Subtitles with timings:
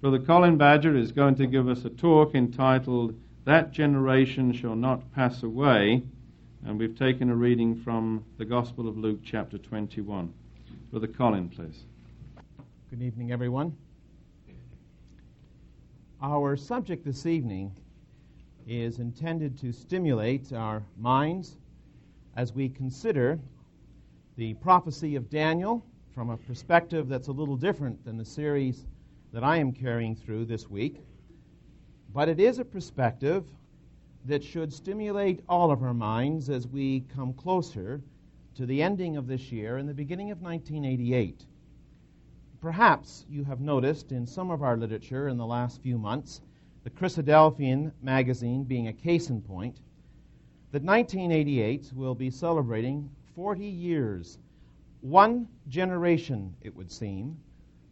[0.00, 5.12] Brother Colin Badger is going to give us a talk entitled That Generation Shall Not
[5.12, 6.04] Pass Away,
[6.64, 10.32] and we've taken a reading from the Gospel of Luke, chapter 21.
[10.92, 11.82] Brother Colin, please.
[12.90, 13.76] Good evening, everyone.
[16.22, 17.74] Our subject this evening
[18.68, 21.56] is intended to stimulate our minds
[22.36, 23.40] as we consider
[24.36, 25.84] the prophecy of Daniel
[26.14, 28.84] from a perspective that's a little different than the series
[29.32, 31.04] that I am carrying through this week.
[32.14, 33.44] But it is a perspective
[34.24, 38.00] that should stimulate all of our minds as we come closer
[38.54, 41.44] to the ending of this year and the beginning of 1988.
[42.60, 46.40] Perhaps you have noticed in some of our literature in the last few months,
[46.82, 49.78] the Christadelphian magazine being a case in point,
[50.72, 54.38] that 1988 will be celebrating 40 years,
[55.00, 57.38] one generation, it would seem,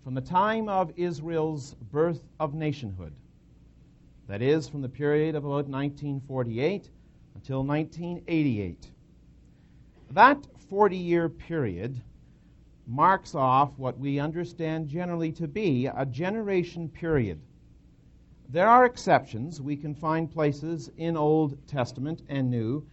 [0.06, 3.12] from the time of Israel's birth of nationhood.
[4.28, 6.88] That is, from the period of about 1948
[7.34, 8.88] until 1988.
[10.12, 12.00] That 40 year period
[12.86, 17.40] marks off what we understand generally to be a generation period.
[18.50, 19.60] There are exceptions.
[19.60, 22.86] We can find places in Old Testament and New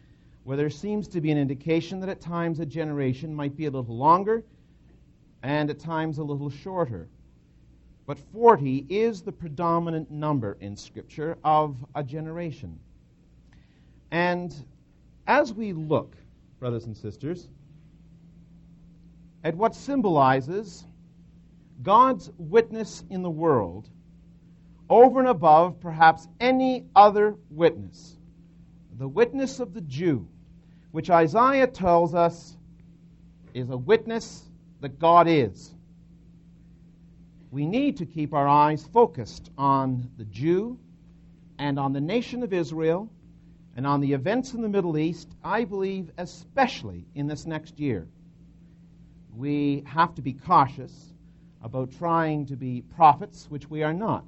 [0.45, 3.69] where there seems to be an indication that at times a generation might be a
[3.69, 4.43] little longer
[5.43, 7.09] and at times a little shorter.
[8.05, 12.79] But 40 is the predominant number in Scripture of a generation.
[14.11, 14.55] And
[15.27, 16.15] as we look,
[16.59, 17.49] brothers and sisters,
[19.43, 20.85] at what symbolizes
[21.81, 23.89] God's witness in the world
[24.89, 28.17] over and above perhaps any other witness,
[28.97, 30.27] the witness of the Jew,
[30.91, 32.55] which Isaiah tells us
[33.53, 34.43] is a witness
[34.83, 35.73] that God is.
[37.51, 40.77] We need to keep our eyes focused on the Jew
[41.57, 43.09] and on the nation of Israel
[43.77, 48.09] and on the events in the Middle East, I believe, especially in this next year.
[49.33, 51.13] We have to be cautious
[51.61, 54.25] about trying to be prophets, which we are not.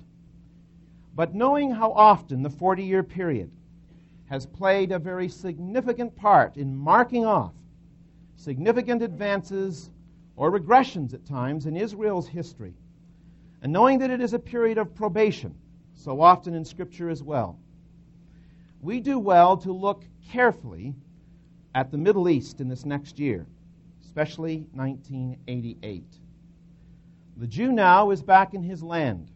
[1.16, 3.52] But knowing how often the 40 year period
[4.30, 7.52] has played a very significant part in marking off
[8.38, 9.90] significant advances
[10.36, 12.74] or regressions at times in Israel's history.
[13.62, 15.56] And knowing that it is a period of probation,
[15.96, 17.58] so often in Scripture as well,
[18.82, 20.94] we do well to look carefully
[21.74, 23.48] at the Middle East in this next year,
[24.04, 26.04] especially 1988.
[27.38, 29.32] The Jew now is back in his land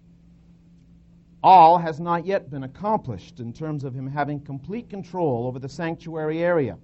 [1.41, 5.69] all has not yet been accomplished in terms of him having complete control over the
[5.69, 6.77] sanctuary area.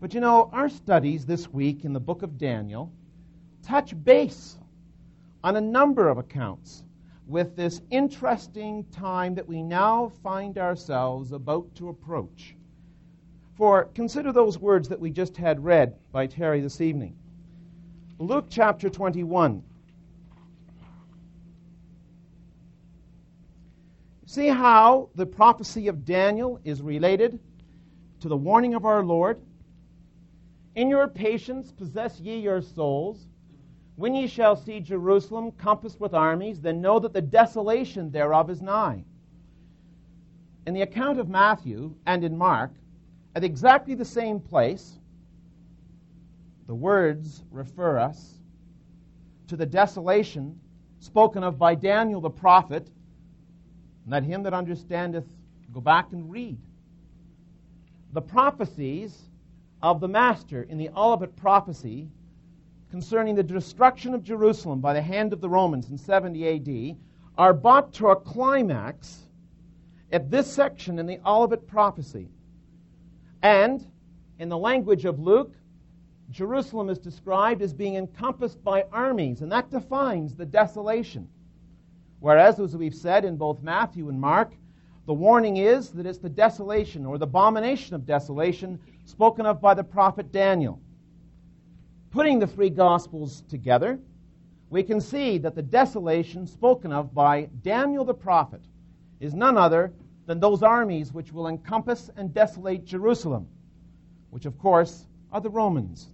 [0.00, 2.92] But you know, our studies this week in the book of Daniel
[3.62, 4.58] touch base
[5.44, 6.84] on a number of accounts
[7.26, 12.56] with this interesting time that we now find ourselves about to approach.
[13.54, 17.16] For consider those words that we just had read by Terry this evening.
[18.18, 19.62] Luke chapter 21.
[24.26, 27.38] See how the prophecy of Daniel is related
[28.20, 29.40] to the warning of our Lord?
[30.74, 33.28] In your patience possess ye your souls.
[33.96, 38.62] When ye shall see Jerusalem compassed with armies, then know that the desolation thereof is
[38.62, 39.04] nigh.
[40.66, 42.72] In the account of Matthew and in Mark,
[43.34, 44.98] at exactly the same place,
[46.66, 48.38] the words refer us
[49.48, 50.58] to the desolation
[51.00, 52.90] spoken of by Daniel the prophet
[54.06, 55.26] let him that understandeth
[55.72, 56.58] go back and read.
[58.12, 59.30] The prophecies
[59.80, 62.08] of the Master in the Olivet prophecy
[62.92, 66.96] concerning the destruction of Jerusalem by the hand of the Romans in 70 AD
[67.38, 69.22] are brought to a climax
[70.12, 72.28] at this section in the Olivet prophecy.
[73.42, 73.82] And
[74.38, 75.54] in the language of Luke,
[76.30, 81.26] Jerusalem is described as being encompassed by armies, and that defines the desolation.
[82.20, 84.52] Whereas, as we've said in both Matthew and Mark,
[85.06, 89.72] the warning is that it's the desolation or the abomination of desolation spoken of by
[89.72, 90.78] the prophet Daniel.
[92.12, 93.98] Putting the three Gospels together,
[94.68, 98.60] we can see that the desolation spoken of by Daniel the prophet
[99.18, 99.94] is none other
[100.26, 103.48] than those armies which will encompass and desolate Jerusalem,
[104.28, 106.10] which, of course, are the Romans.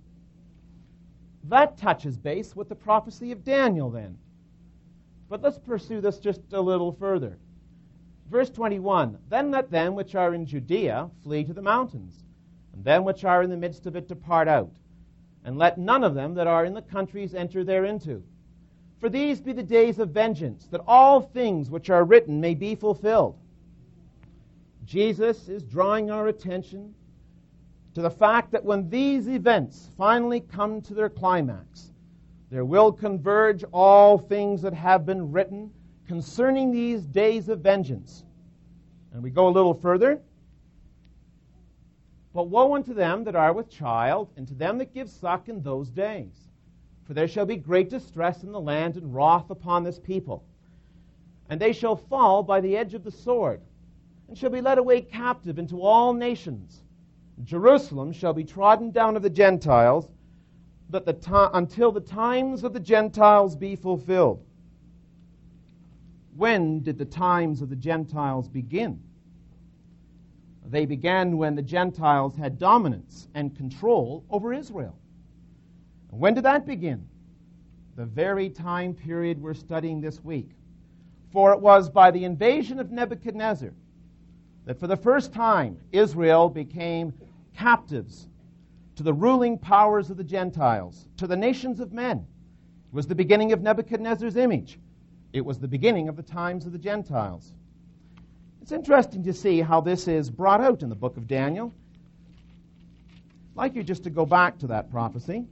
[1.43, 4.17] That touches base with the prophecy of Daniel, then.
[5.29, 7.39] But let's pursue this just a little further.
[8.31, 12.23] Verse 21 Then let them which are in Judea flee to the mountains,
[12.73, 14.71] and them which are in the midst of it depart out,
[15.45, 18.23] and let none of them that are in the countries enter thereinto.
[19.01, 22.75] For these be the days of vengeance, that all things which are written may be
[22.75, 23.37] fulfilled.
[24.85, 26.95] Jesus is drawing our attention
[27.95, 31.93] to the fact that when these events finally come to their climax,
[32.51, 35.71] there will converge all things that have been written
[36.07, 38.25] concerning these days of vengeance.
[39.13, 40.21] And we go a little further.
[42.39, 45.61] But woe unto them that are with child, and to them that give suck in
[45.61, 46.49] those days.
[47.03, 50.45] For there shall be great distress in the land, and wrath upon this people.
[51.51, 53.61] And they shall fall by the edge of the sword,
[54.29, 56.85] and shall be led away captive into all nations.
[57.43, 60.09] Jerusalem shall be trodden down of the Gentiles,
[60.91, 64.45] that the to- until the times of the Gentiles be fulfilled.
[66.37, 69.03] When did the times of the Gentiles begin?
[70.71, 74.99] They began when the Gentiles had dominance and control over Israel.
[76.11, 77.09] When did that begin?
[77.97, 80.51] The very time period we're studying this week.
[81.33, 83.73] For it was by the invasion of Nebuchadnezzar
[84.67, 87.15] that for the first time Israel became
[87.57, 88.29] captives
[88.97, 92.27] to the ruling powers of the Gentiles, to the nations of men.
[92.91, 94.79] It was the beginning of Nebuchadnezzar's image.
[95.33, 97.55] It was the beginning of the times of the Gentiles.
[98.69, 101.73] It's interesting to see how this is brought out in the book of Daniel.
[103.53, 105.47] I'd like you just to go back to that prophecy.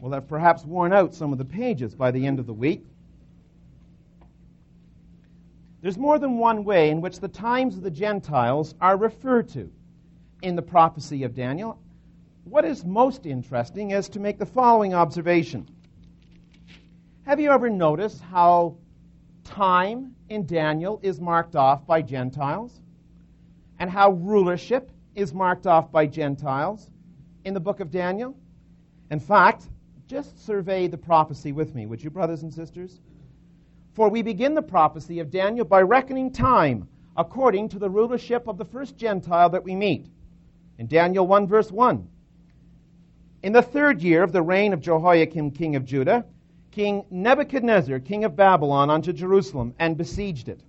[0.00, 2.86] We'll have perhaps worn out some of the pages by the end of the week.
[5.82, 9.70] There's more than one way in which the times of the Gentiles are referred to
[10.40, 11.78] in the prophecy of Daniel.
[12.44, 15.68] What is most interesting is to make the following observation.
[17.26, 18.78] Have you ever noticed how
[19.46, 22.80] time in Daniel is marked off by Gentiles?
[23.78, 26.90] And how rulership is marked off by Gentiles
[27.44, 28.36] in the book of Daniel?
[29.10, 29.68] In fact,
[30.06, 33.00] just survey the prophecy with me, would you, brothers and sisters?
[33.94, 38.58] For we begin the prophecy of Daniel by reckoning time according to the rulership of
[38.58, 40.06] the first Gentile that we meet.
[40.78, 42.06] In Daniel 1, verse 1.
[43.42, 46.24] In the third year of the reign of Jehoiakim, king of Judah,
[46.76, 50.60] King Nebuchadnezzar, king of Babylon, unto Jerusalem and besieged it.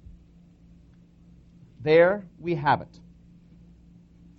[1.82, 3.02] There we have it.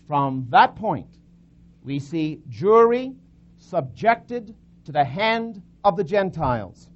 [0.07, 1.19] From that point,
[1.85, 3.15] we see Jewry
[3.59, 4.55] subjected
[4.87, 6.89] to the hand of the Gentiles.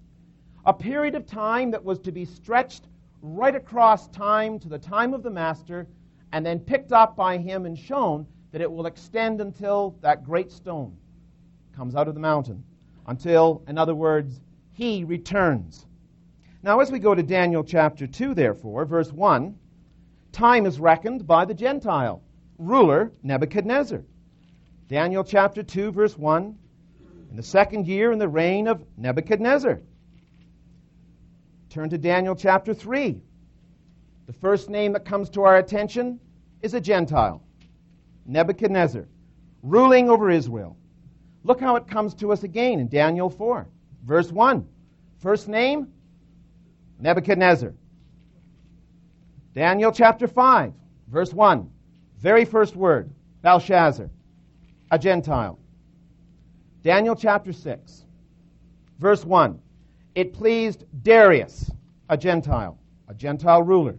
[0.64, 2.88] A period of time that was to be stretched
[3.20, 5.86] right across time to the time of the Master,
[6.32, 10.50] and then picked up by him and shown that it will extend until that great
[10.50, 10.96] stone
[11.76, 12.64] comes out of the mountain.
[13.06, 14.40] Until, in other words,
[14.72, 15.86] he returns.
[16.62, 19.56] Now, as we go to Daniel chapter 2, therefore, verse 1,
[20.32, 22.22] time is reckoned by the Gentile
[22.58, 24.02] ruler Nebuchadnezzar.
[24.88, 26.56] Daniel chapter 2, verse 1
[27.30, 29.80] in the second year in the reign of Nebuchadnezzar.
[31.70, 33.22] Turn to Daniel chapter 3.
[34.26, 36.20] The first name that comes to our attention
[36.60, 37.42] is a Gentile,
[38.26, 39.08] Nebuchadnezzar,
[39.62, 40.76] ruling over Israel.
[41.42, 43.66] Look how it comes to us again in Daniel 4,
[44.02, 44.66] verse 1.
[45.19, 45.93] First name,
[46.99, 47.75] Nebuchadnezzar.
[49.54, 50.72] Daniel chapter 5,
[51.08, 51.70] verse 1.
[52.19, 53.10] Very first word,
[53.43, 54.08] Belshazzar,
[54.90, 55.58] a Gentile.
[56.82, 58.04] Daniel chapter 6,
[58.99, 59.60] verse 1.
[60.14, 61.70] It pleased Darius,
[62.08, 62.78] a Gentile,
[63.08, 63.96] a Gentile ruler.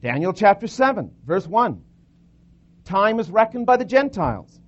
[0.00, 1.82] Daniel chapter 7, verse 1.
[2.84, 4.60] Time is reckoned by the Gentiles.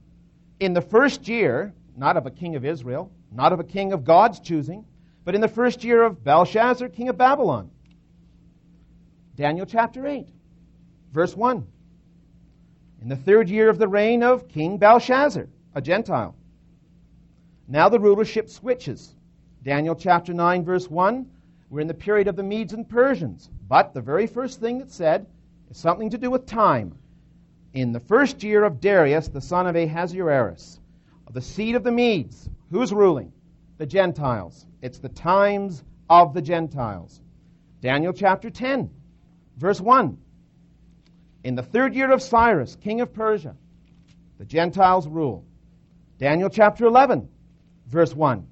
[0.61, 4.05] In the first year, not of a king of Israel, not of a king of
[4.05, 4.85] God's choosing,
[5.25, 7.71] but in the first year of Belshazzar, king of Babylon.
[9.35, 10.29] Daniel chapter 8,
[11.13, 11.67] verse 1.
[13.03, 16.35] In the third year of the reign of King Belshazzar, a Gentile.
[17.69, 19.15] Now the rulership switches.
[19.63, 21.27] Daniel chapter 9, verse 1.
[21.69, 23.51] We're in the period of the Medes and Persians.
[23.69, 25.27] But the very first thing that's said
[25.71, 26.97] is something to do with time.
[27.75, 30.81] In the first year of Darius, the son of Ahasuerus,
[31.27, 33.33] of the seed of the Medes, who's ruling?
[33.79, 34.67] The Gentiles.
[34.83, 37.21] It's the times of the Gentiles.
[37.81, 38.91] Daniel chapter 10,
[39.57, 40.19] verse 1.
[41.45, 43.55] In the third year of Cyrus, king of Persia,
[44.39, 45.45] the Gentiles rule.
[46.19, 47.29] Daniel chapter 11,
[47.87, 48.47] verse 1.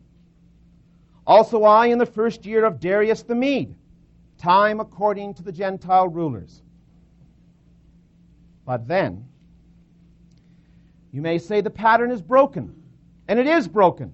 [1.27, 3.75] Also I in the first year of Darius the Mede,
[4.39, 6.63] time according to the Gentile rulers.
[8.67, 9.27] But then,
[11.13, 12.84] you may say the pattern is broken.
[13.29, 14.13] And it is broken.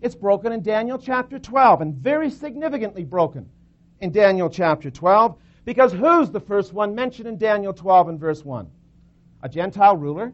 [0.00, 3.48] It's broken in Daniel chapter 12, and very significantly broken
[4.00, 8.44] in Daniel chapter 12, because who's the first one mentioned in Daniel 12 and verse
[8.44, 8.68] 1?
[9.42, 10.32] A Gentile ruler?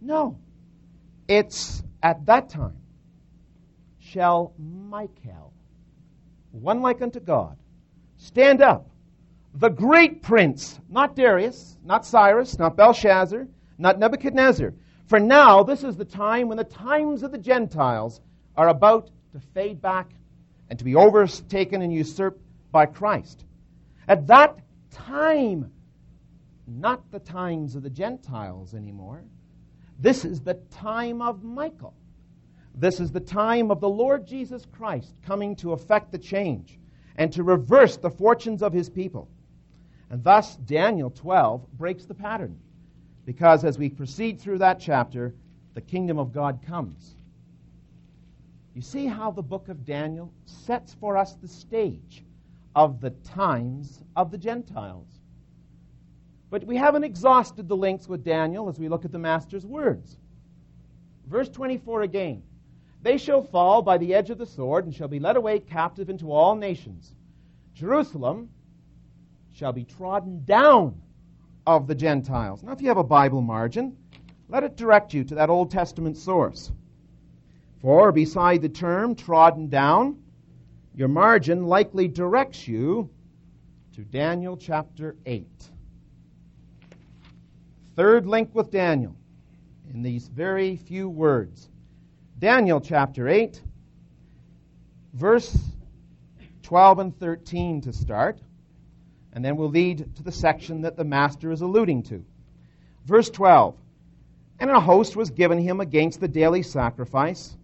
[0.00, 0.38] No.
[1.28, 2.76] It's at that time
[3.98, 5.52] shall Michael
[6.50, 7.56] one like unto God.
[8.16, 8.90] Stand up,
[9.54, 13.46] the great prince, not Darius, not Cyrus, not Belshazzar,
[13.78, 14.74] not Nebuchadnezzar.
[15.06, 18.20] For now, this is the time when the times of the Gentiles
[18.56, 20.10] are about to fade back
[20.68, 23.44] and to be overtaken and usurped by Christ.
[24.08, 24.58] At that
[24.90, 25.70] time,
[26.66, 29.22] not the times of the Gentiles anymore,
[29.98, 31.94] this is the time of Michael.
[32.74, 36.78] This is the time of the Lord Jesus Christ coming to effect the change
[37.16, 39.28] and to reverse the fortunes of his people.
[40.10, 42.58] And thus, Daniel 12 breaks the pattern.
[43.24, 45.34] Because as we proceed through that chapter,
[45.74, 47.14] the kingdom of God comes.
[48.74, 52.24] You see how the book of Daniel sets for us the stage
[52.74, 55.08] of the times of the Gentiles.
[56.50, 60.16] But we haven't exhausted the links with Daniel as we look at the Master's words.
[61.26, 62.42] Verse 24 again
[63.02, 66.08] They shall fall by the edge of the sword and shall be led away captive
[66.10, 67.14] into all nations.
[67.74, 68.48] Jerusalem
[69.52, 71.01] shall be trodden down
[71.66, 72.62] of the Gentiles.
[72.62, 73.96] Now, if you have a Bible margin,
[74.48, 76.72] let it direct you to that Old Testament source.
[77.80, 80.18] For beside the term trodden down,
[80.94, 83.10] your margin likely directs you
[83.94, 85.46] to Daniel chapter 8.
[87.96, 89.16] Third link with Daniel
[89.92, 91.68] in these very few words.
[92.38, 93.62] Daniel chapter 8,
[95.12, 95.56] verse
[96.62, 98.40] 12 and 13 to start
[99.32, 102.24] and then we'll lead to the section that the master is alluding to.
[103.06, 103.76] Verse 12
[104.60, 107.56] And a host was given him against the daily sacrifice.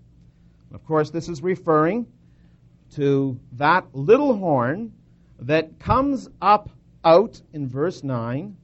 [0.73, 2.07] Of course, this is referring
[2.95, 4.93] to that little horn
[5.41, 6.71] that comes up
[7.05, 8.57] out in verse 9,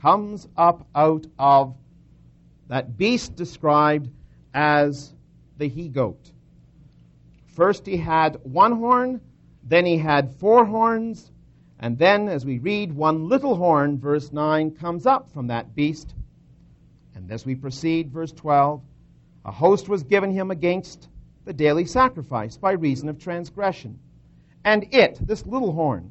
[0.00, 1.74] comes up out of
[2.68, 4.10] that beast described
[4.52, 5.14] as
[5.56, 6.32] the he goat.
[7.46, 9.20] First, he had one horn,
[9.64, 11.30] then, he had four horns,
[11.80, 16.14] and then, as we read, one little horn, verse 9, comes up from that beast.
[17.14, 18.82] And as we proceed, verse 12,
[19.44, 21.08] a host was given him against
[21.44, 24.00] the daily sacrifice by reason of transgression.
[24.64, 26.10] And it, this little horn,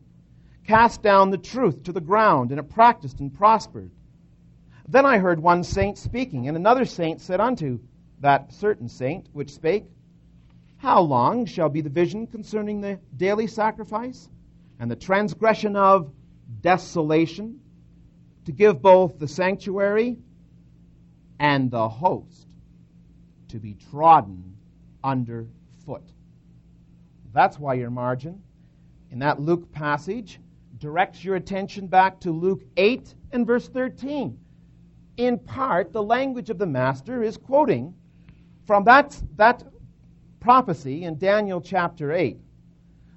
[0.65, 3.91] cast down the truth to the ground, and it practiced and prospered.
[4.87, 7.79] Then I heard one saint speaking, and another saint said unto
[8.21, 9.85] that certain saint which spake,
[10.77, 14.29] How long shall be the vision concerning the daily sacrifice?
[14.79, 16.11] And the transgression of
[16.61, 17.59] desolation,
[18.45, 20.17] to give both the sanctuary
[21.39, 22.47] and the host
[23.49, 24.55] to be trodden
[25.03, 25.47] under
[25.85, 26.03] foot.
[27.33, 28.41] That's why your margin
[29.11, 30.39] in that Luke passage
[30.79, 34.37] directs your attention back to Luke 8 and verse 13.
[35.17, 37.93] In part, the language of the Master is quoting
[38.65, 39.63] from that, that
[40.39, 42.37] prophecy in Daniel chapter 8.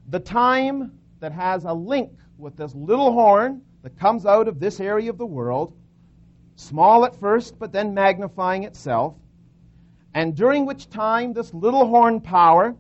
[0.09, 4.81] The time that has a link with this little horn that comes out of this
[4.81, 5.75] area of the world,
[6.57, 9.15] small at first, but then magnifying itself,
[10.15, 12.75] and during which time this little horn power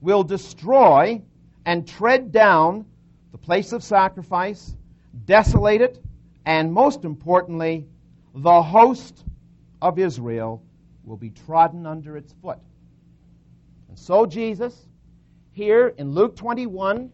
[0.00, 1.20] will destroy
[1.64, 2.84] and tread down
[3.32, 4.76] the place of sacrifice,
[5.24, 6.02] desolate it,
[6.44, 7.86] and most importantly,
[8.34, 9.24] the host
[9.80, 10.62] of Israel
[11.04, 12.58] will be trodden under its foot.
[13.88, 14.88] And so, Jesus,
[15.52, 17.10] here in Luke 21,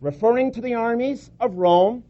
[0.00, 2.04] referring to the armies of Rome,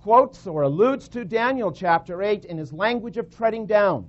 [0.00, 4.08] quotes or alludes to Daniel chapter 8 in his language of treading down.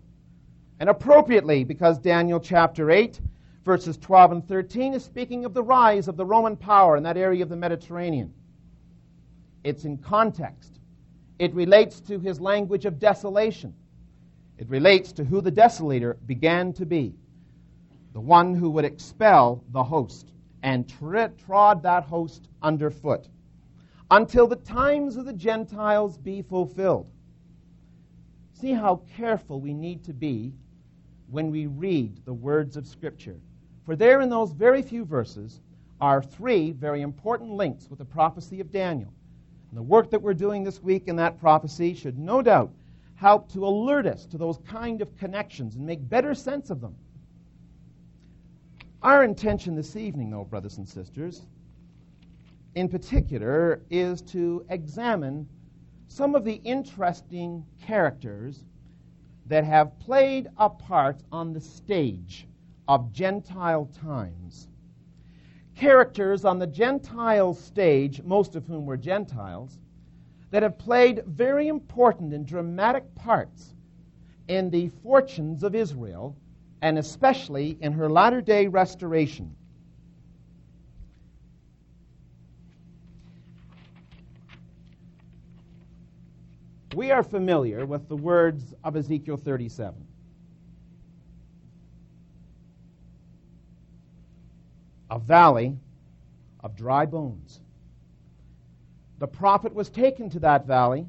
[0.80, 3.20] And appropriately, because Daniel chapter 8,
[3.66, 7.18] verses 12 and 13, is speaking of the rise of the Roman power in that
[7.18, 8.34] area of the Mediterranean.
[9.64, 10.80] It's in context.
[11.40, 13.74] It relates to his language of desolation.
[14.58, 17.16] It relates to who the desolator began to be
[18.14, 20.32] the one who would expel the host
[20.64, 23.28] and trod that host underfoot
[24.10, 27.10] until the times of the Gentiles be fulfilled.
[28.54, 30.54] See how careful we need to be
[31.30, 33.40] when we read the words of Scripture.
[33.86, 35.62] For there, in those very few verses,
[36.00, 39.12] are three very important links with the prophecy of Daniel.
[39.70, 42.72] And the work that we're doing this week in that prophecy should no doubt
[43.16, 46.96] help to alert us to those kind of connections and make better sense of them.
[49.08, 51.46] Our intention this evening, though, brothers and sisters,
[52.76, 55.48] in particular, is to examine
[56.10, 58.66] some of the interesting characters
[59.46, 62.50] that have played a part on the stage
[62.90, 64.68] of Gentile times.
[65.74, 69.80] Characters on the Gentile stage, most of whom were Gentiles,
[70.52, 73.74] that have played very important and dramatic parts
[74.50, 76.36] in the fortunes of Israel
[76.82, 79.56] and especially in her latter day restoration.
[86.96, 89.94] We are familiar with the words of Ezekiel 37.
[95.12, 95.78] A valley
[96.64, 97.62] of dry bones.
[99.20, 101.08] The prophet was taken to that valley,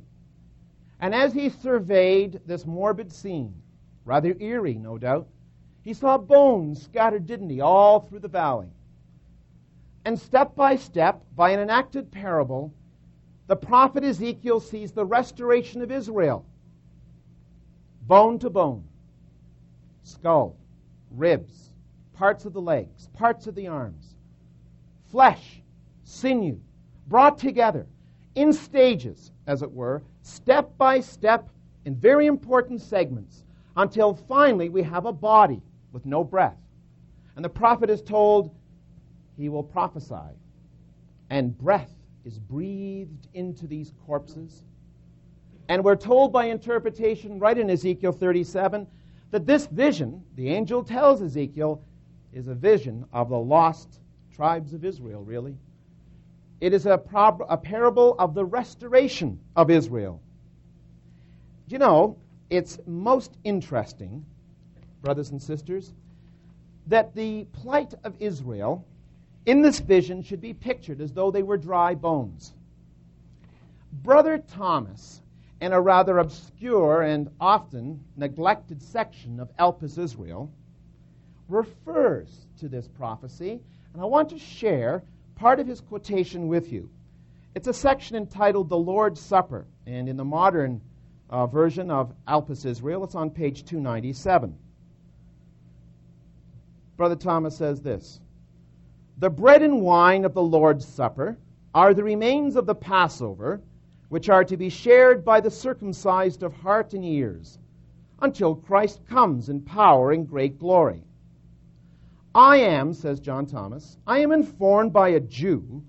[1.00, 3.54] and as he surveyed this morbid scene,
[4.04, 5.26] rather eerie, no doubt,
[5.88, 8.68] he saw bones scattered, didn't he, all through the valley.
[10.04, 12.74] And step by step, by an enacted parable,
[13.46, 16.44] the prophet Ezekiel sees the restoration of Israel.
[18.02, 18.84] Bone to bone,
[20.02, 20.58] skull,
[21.10, 21.70] ribs,
[22.12, 24.14] parts of the legs, parts of the arms,
[25.10, 25.62] flesh,
[26.04, 26.60] sinew,
[27.06, 27.86] brought together
[28.34, 31.48] in stages, as it were, step by step,
[31.86, 33.42] in very important segments,
[33.78, 35.62] until finally we have a body
[35.98, 36.56] with no breath.
[37.34, 38.54] And the prophet is told
[39.36, 40.30] he will prophesy,
[41.28, 41.92] and breath
[42.24, 44.62] is breathed into these corpses.
[45.68, 48.86] And we're told by interpretation, right in Ezekiel 37,
[49.32, 51.82] that this vision, the angel tells Ezekiel,
[52.32, 53.98] is a vision of the lost
[54.32, 55.56] tribes of Israel, really.
[56.60, 60.22] It is a, prob- a parable of the restoration of Israel.
[61.66, 62.18] You know,
[62.50, 64.24] it's most interesting,
[65.02, 65.92] brothers and sisters,
[66.86, 68.84] that the plight of Israel
[69.46, 72.52] in this vision should be pictured as though they were dry bones.
[73.92, 75.22] Brother Thomas,
[75.60, 80.52] in a rather obscure and often neglected section of Elpis Israel,
[81.48, 83.60] refers to this prophecy,
[83.92, 85.02] and I want to share
[85.34, 86.90] part of his quotation with you.
[87.54, 90.80] It's a section entitled The Lord's Supper, and in the modern
[91.30, 94.54] uh, version of Elpis Israel, it's on page 297.
[96.98, 98.20] Brother Thomas says this
[99.18, 101.38] The bread and wine of the Lord's Supper
[101.72, 103.60] are the remains of the Passover,
[104.08, 107.60] which are to be shared by the circumcised of heart and ears,
[108.20, 111.04] until Christ comes in power and great glory.
[112.34, 115.84] I am, says John Thomas, I am informed by a Jew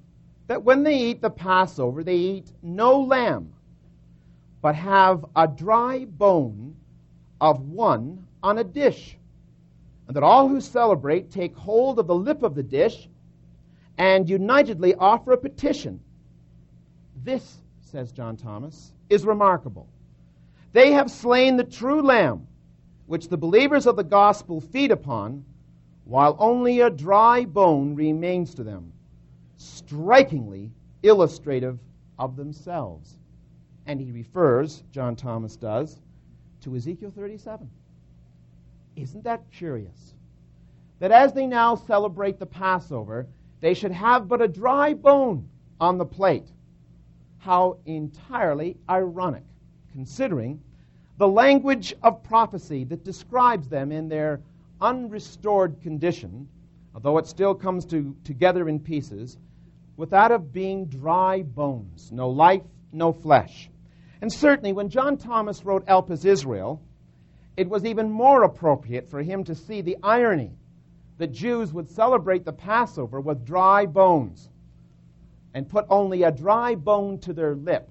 [0.46, 3.52] that when they eat the Passover, they eat no lamb,
[4.62, 6.76] but have a dry bone
[7.42, 9.19] of one on a dish
[10.10, 13.08] and that all who celebrate take hold of the lip of the dish
[14.00, 16.00] and unitedly offer a petition.
[17.24, 19.88] This, says John Thomas, is remarkable.
[20.74, 22.48] They have slain the true lamb,
[23.06, 25.46] which the believers of the gospel feed upon,
[26.06, 28.92] while only a dry bone remains to them,
[29.58, 30.72] strikingly
[31.04, 31.78] illustrative
[32.18, 33.20] of themselves.
[33.86, 36.00] And he refers, John Thomas does,
[36.62, 37.70] to Ezekiel 37.
[39.02, 40.14] Isn't that curious?
[41.00, 43.28] That as they now celebrate the Passover,
[43.62, 45.48] they should have but a dry bone
[45.80, 46.48] on the plate.
[47.38, 49.46] How entirely ironic,
[49.94, 50.62] considering
[51.18, 54.42] the language of prophecy that describes them in their
[54.82, 56.48] unrestored condition,
[56.94, 59.38] although it still comes to, together in pieces,
[59.96, 63.70] with that of being dry bones, no life, no flesh.
[64.22, 66.82] And certainly, when John Thomas wrote Elpis Israel,
[67.60, 70.54] it was even more appropriate for him to see the irony
[71.18, 74.48] that Jews would celebrate the Passover with dry bones
[75.54, 77.90] and put only a dry bone to their lip,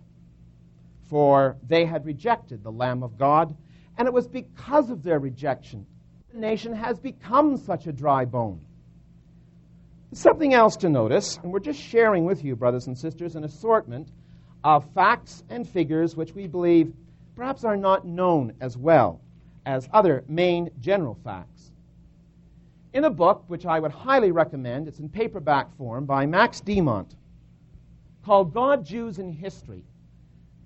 [1.11, 3.54] for they had rejected the Lamb of God,
[3.98, 5.85] and it was because of their rejection
[6.33, 8.62] the nation has become such a dry bone.
[10.14, 14.09] Something else to notice, and we're just sharing with you, brothers and sisters, an assortment
[14.64, 16.94] of facts and figures which we believe
[17.37, 19.20] perhaps are not known as well
[19.68, 21.72] as other main general facts.
[22.94, 27.14] In a book which I would highly recommend, it's in paperback form by Max Dimont,
[28.24, 29.85] called God, Jews, and History.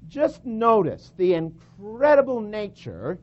[0.06, 3.18] Just notice the incredible nature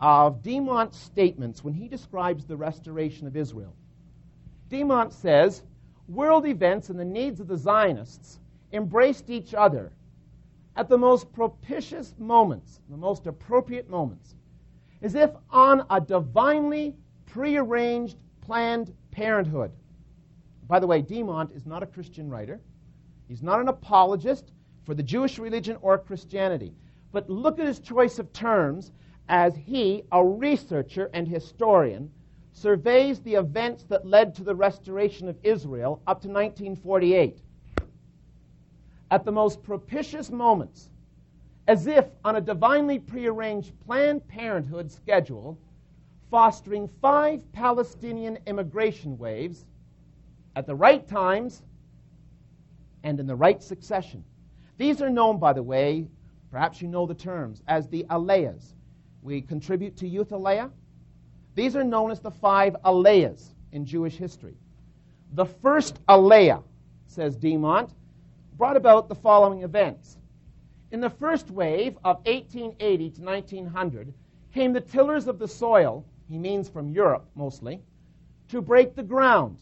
[0.00, 3.76] of Dimont's statements when he describes the restoration of Israel.
[4.70, 5.62] Dimont says
[6.08, 8.40] world events and the needs of the Zionists
[8.72, 9.92] embraced each other
[10.74, 14.34] at the most propitious moments, the most appropriate moments
[15.02, 16.94] as if on a divinely
[17.26, 19.72] prearranged planned parenthood.
[20.68, 22.60] By the way, Dimont is not a Christian writer.
[23.28, 24.52] He's not an apologist
[24.84, 26.72] for the Jewish religion or Christianity.
[27.12, 28.92] But look at his choice of terms
[29.28, 32.10] as he, a researcher and historian,
[32.52, 37.40] surveys the events that led to the restoration of Israel up to 1948.
[39.10, 40.90] At the most propitious moments,
[41.66, 45.58] as if on a divinely prearranged Planned Parenthood schedule,
[46.30, 49.64] fostering five Palestinian immigration waves
[50.56, 51.62] at the right times
[53.04, 54.24] and in the right succession.
[54.78, 56.08] These are known, by the way,
[56.50, 58.74] perhaps you know the terms, as the Aliyahs.
[59.22, 60.70] We contribute to Youth Aliyah.
[61.54, 64.56] These are known as the five Aliyahs in Jewish history.
[65.34, 66.62] The first Aliyah,
[67.06, 67.90] says Dimont,
[68.56, 70.16] brought about the following events.
[70.92, 74.12] In the first wave of 1880 to 1900
[74.52, 77.80] came the tillers of the soil, he means from Europe mostly,
[78.48, 79.56] to break the ground.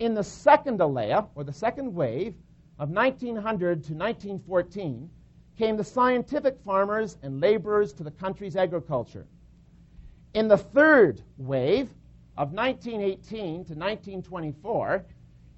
[0.00, 2.34] In the second Aliyah, or the second wave,
[2.78, 5.08] of 1900 to 1914,
[5.56, 9.26] came the scientific farmers and laborers to the country's agriculture.
[10.34, 11.88] In the third wave
[12.36, 15.06] of 1918 to 1924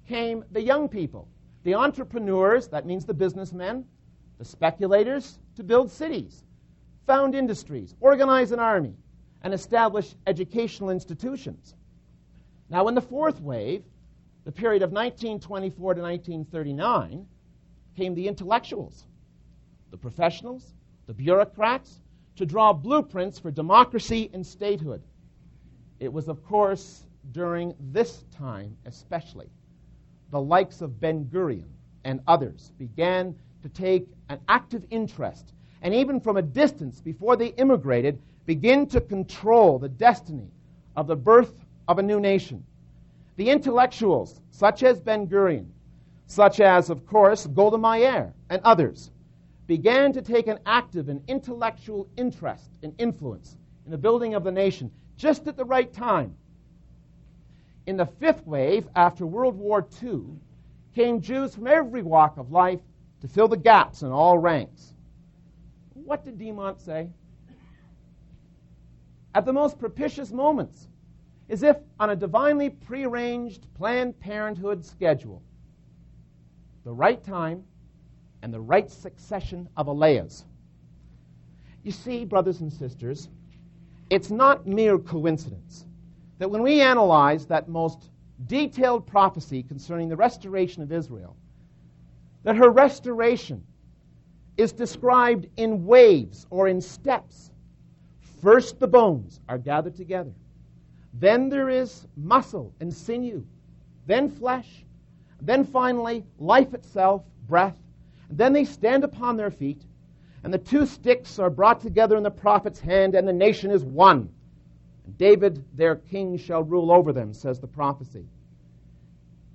[0.07, 1.27] came the young people,
[1.63, 3.83] the entrepreneurs, that means the businessmen,
[4.37, 6.43] the speculators to build cities,
[7.07, 8.95] found industries, organize an army,
[9.41, 11.75] and establish educational institutions.
[12.69, 13.83] Now, in the fourth wave,
[14.43, 17.25] the period of 1924 to 1939,
[17.95, 19.05] came the intellectuals,
[19.91, 20.73] the professionals,
[21.07, 22.01] the bureaucrats,
[22.35, 25.01] to draw blueprints for democracy and statehood.
[25.99, 29.49] It was, of course, during this time especially,
[30.31, 31.69] the likes of Ben Gurion
[32.03, 37.47] and others began to take an active interest, and even from a distance before they
[37.47, 40.51] immigrated, begin to control the destiny
[40.95, 42.63] of the birth of a new nation.
[43.37, 45.65] The intellectuals, such as Ben Gurion,
[46.27, 49.09] such as, of course, Golda Meir and others,
[49.65, 54.51] began to take an active and intellectual interest and influence in the building of the
[54.51, 56.35] nation just at the right time.
[57.87, 60.21] In the fifth wave, after World War II,
[60.93, 62.79] came Jews from every walk of life
[63.25, 64.93] to fill the gaps in all ranks.
[65.95, 67.09] What did Dimont say?
[69.33, 70.87] At the most propitious moments,
[71.49, 75.41] as if on a divinely prearranged Planned Parenthood schedule.
[76.83, 77.63] The right time
[78.43, 80.43] and the right succession of Aliyahs.
[81.81, 83.29] You see, brothers and sisters,
[84.11, 85.87] it's not mere coincidence
[86.37, 88.11] that when we analyze that most
[88.45, 91.35] detailed prophecy concerning the restoration of Israel,
[92.45, 93.65] that her restoration
[94.55, 97.51] is described in waves or in steps.
[98.41, 100.31] First, the bones are gathered together.
[101.11, 103.43] Then there is muscle and sinew,
[104.05, 104.85] then flesh,
[105.41, 107.77] then finally life itself, breath.
[108.29, 109.81] And then they stand upon their feet,
[110.43, 113.83] and the two sticks are brought together in the prophet's hand, and the nation is
[113.83, 114.29] one.
[115.17, 118.27] David, their king, shall rule over them, says the prophecy.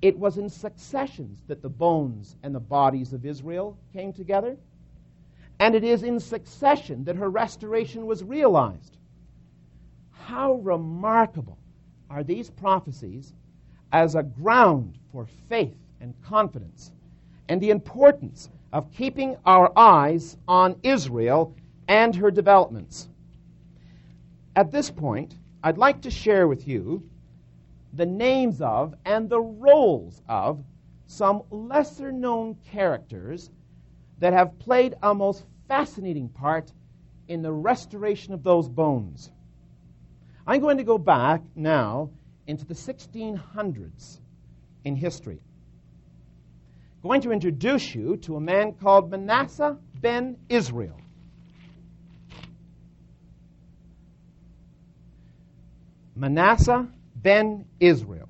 [0.03, 4.57] It was in successions that the bones and the bodies of Israel came together,
[5.59, 8.97] and it is in succession that her restoration was realized.
[10.11, 11.59] How remarkable
[12.09, 13.35] are these prophecies
[13.93, 16.93] as a ground for faith and confidence,
[17.49, 21.55] and the importance of keeping our eyes on Israel
[21.89, 23.09] and her developments.
[24.57, 27.03] At this point, I'd like to share with you
[27.93, 30.63] the names of and the roles of
[31.07, 33.51] some lesser known characters
[34.19, 36.73] that have played a most fascinating part
[37.29, 39.31] in the restoration of those bones.
[40.47, 42.11] I'm going to go back now
[42.47, 44.19] into the 1600s
[44.85, 45.41] in history.
[47.03, 51.01] Going to introduce you to a man called Manasseh ben Israel.
[56.15, 56.89] Manasseh
[57.23, 58.29] ben Israel.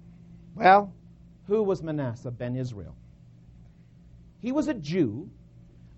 [0.55, 0.92] Well,
[1.46, 2.94] who was Manasseh ben Israel?
[4.40, 5.29] He was a Jew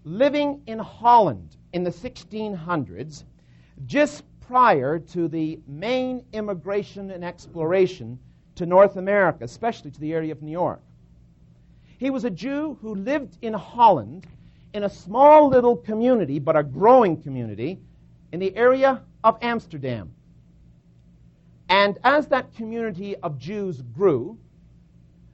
[0.05, 3.25] living in Holland in the 1600s,
[3.87, 8.19] just prior to the main immigration and exploration
[8.57, 10.83] to North America, especially to the area of New York.
[11.99, 14.27] He was a Jew who lived in Holland
[14.75, 17.79] in a small little community, but a growing community,
[18.33, 20.13] in the area of Amsterdam.
[21.73, 24.37] And as that community of Jews grew,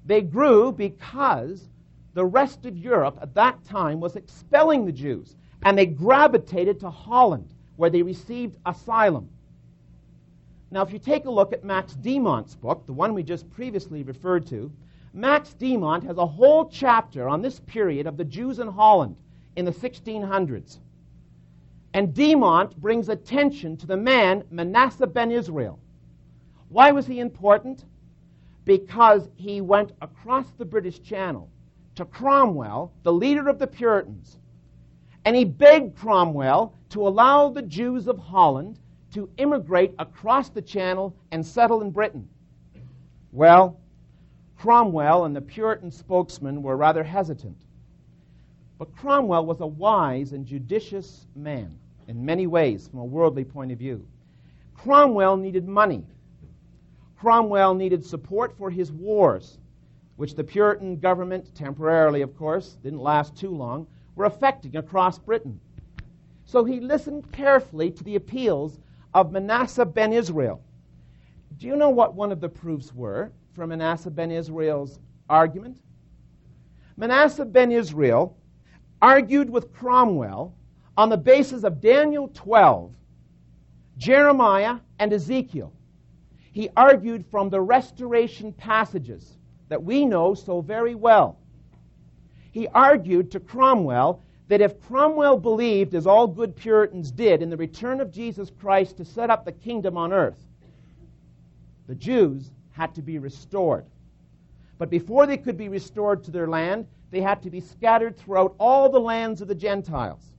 [0.06, 1.68] they grew because
[2.14, 6.90] the rest of Europe at that time was expelling the Jews, and they gravitated to
[6.90, 9.28] Holland where they received asylum.
[10.70, 14.04] Now, if you take a look at Max Dimont's book, the one we just previously
[14.04, 14.70] referred to,
[15.12, 19.16] Max Dimont has a whole chapter on this period of the Jews in Holland
[19.56, 20.78] in the 1600s.
[21.94, 25.80] And Dimont brings attention to the man Manasseh ben Israel.
[26.68, 27.84] Why was he important?
[28.64, 31.48] Because he went across the British Channel
[31.94, 34.38] to Cromwell, the leader of the Puritans,
[35.24, 38.78] and he begged Cromwell to allow the Jews of Holland
[39.12, 42.28] to immigrate across the Channel and settle in Britain.
[43.32, 43.78] Well,
[44.58, 47.56] Cromwell and the Puritan spokesman were rather hesitant.
[48.78, 51.76] But Cromwell was a wise and judicious man
[52.06, 54.06] in many ways from a worldly point of view.
[54.74, 56.04] Cromwell needed money.
[57.18, 59.58] Cromwell needed support for his wars,
[60.16, 65.60] which the Puritan government, temporarily of course, didn't last too long, were affecting across Britain.
[66.44, 68.78] So he listened carefully to the appeals
[69.14, 70.62] of Manasseh ben Israel.
[71.56, 75.78] Do you know what one of the proofs were for Manasseh ben Israel's argument?
[76.96, 78.36] Manasseh ben Israel
[79.02, 80.54] argued with Cromwell
[80.96, 82.92] on the basis of Daniel 12,
[83.96, 85.72] Jeremiah, and Ezekiel.
[86.58, 91.38] He argued from the restoration passages that we know so very well.
[92.50, 97.56] He argued to Cromwell that if Cromwell believed, as all good Puritans did, in the
[97.56, 100.48] return of Jesus Christ to set up the kingdom on earth,
[101.86, 103.84] the Jews had to be restored.
[104.78, 108.56] But before they could be restored to their land, they had to be scattered throughout
[108.58, 110.32] all the lands of the Gentiles.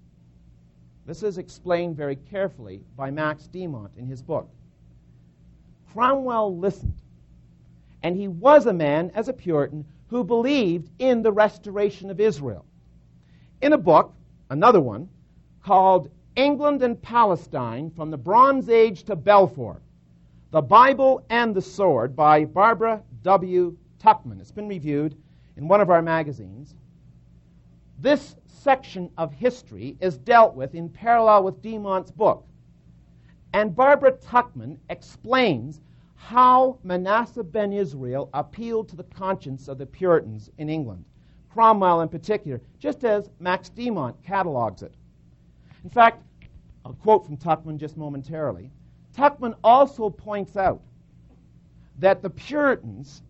[1.06, 4.50] This is explained very carefully by Max Dimont in his book.
[5.94, 7.02] Cromwell listened,
[8.04, 12.66] and he was a man, as a Puritan, who believed in the restoration of Israel.
[13.62, 14.14] In a book,
[14.50, 15.10] another one,
[15.64, 19.82] called England and Palestine From the Bronze Age to Balfour
[20.52, 23.76] The Bible and the Sword by Barbara W.
[24.00, 24.40] Tuchman.
[24.40, 25.16] It's been reviewed
[25.58, 26.74] in one of our magazines.
[28.00, 32.46] This section of history is dealt with in parallel with Dimont's book.
[33.54, 35.82] And Barbara Tuchman explains
[36.16, 41.06] how Manasseh ben Israel appealed to the conscience of the Puritans in England,
[41.50, 44.94] Cromwell in particular, just as Max Dimont catalogs it.
[45.84, 46.24] In fact,
[46.86, 48.72] I'll quote from Tuchman just momentarily.
[49.16, 50.82] Tuchman also points out
[51.98, 53.24] that the Puritans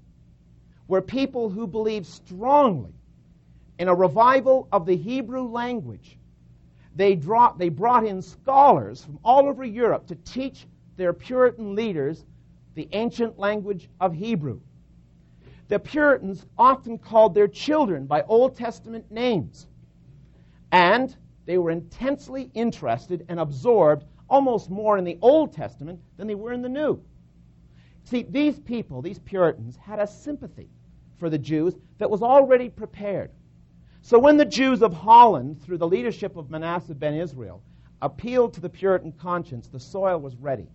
[0.87, 2.93] were people who believed strongly
[3.77, 6.18] in a revival of the Hebrew language.
[6.95, 12.25] They, draw, they brought in scholars from all over Europe to teach their Puritan leaders
[12.75, 14.59] the ancient language of Hebrew.
[15.69, 19.67] The Puritans often called their children by Old Testament names.
[20.71, 26.35] And they were intensely interested and absorbed almost more in the Old Testament than they
[26.35, 27.01] were in the New.
[28.03, 30.69] See, these people, these Puritans, had a sympathy
[31.17, 33.31] for the Jews that was already prepared.
[34.01, 37.61] So when the Jews of Holland, through the leadership of Manasseh ben Israel,
[38.01, 40.67] appealed to the Puritan conscience, the soil was ready.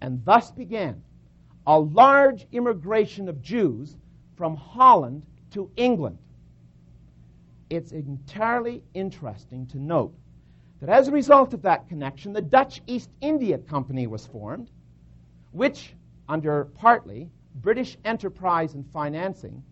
[0.00, 1.02] And thus began
[1.66, 3.96] a large immigration of Jews
[4.36, 6.18] from Holland to England.
[7.70, 10.14] It's entirely interesting to note
[10.80, 14.70] that as a result of that connection, the Dutch East India Company was formed,
[15.52, 15.94] which,
[16.28, 17.30] under partly
[17.62, 19.62] British enterprise and financing,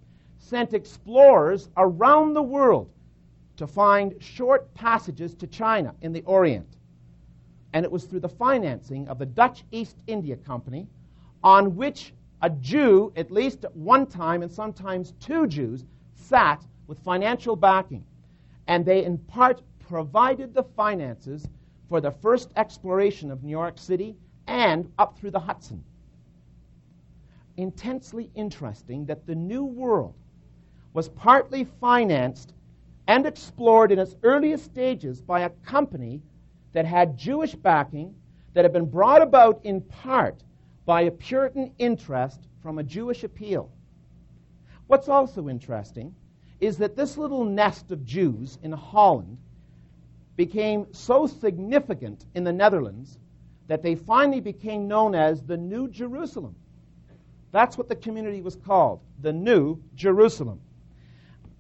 [0.45, 2.91] sent explorers around the world
[3.57, 6.77] to find short passages to China in the Orient.
[7.73, 10.87] And it was through the financing of the Dutch East India Company
[11.43, 17.57] on which a Jew, at least one time and sometimes two Jews, sat with financial
[17.57, 18.05] backing.
[18.67, 21.49] And they, in part, provided the finances
[21.89, 24.15] for the first exploration of New York City
[24.47, 25.83] and up through the Hudson
[27.57, 30.15] intensely interesting that the New World
[30.95, 32.55] was partly financed
[33.07, 36.23] and explored in its earliest stages by a company
[36.73, 38.15] that had Jewish backing
[38.55, 40.43] that had been brought about in part
[40.87, 43.71] by a Puritan interest from a Jewish appeal.
[44.87, 46.15] What's also interesting
[46.61, 49.39] is that this little nest of Jews in Holland
[50.37, 53.19] became so significant in the Netherlands
[53.67, 56.55] that they finally became known as the New Jerusalem.
[57.51, 60.61] That's what the community was called, the New Jerusalem.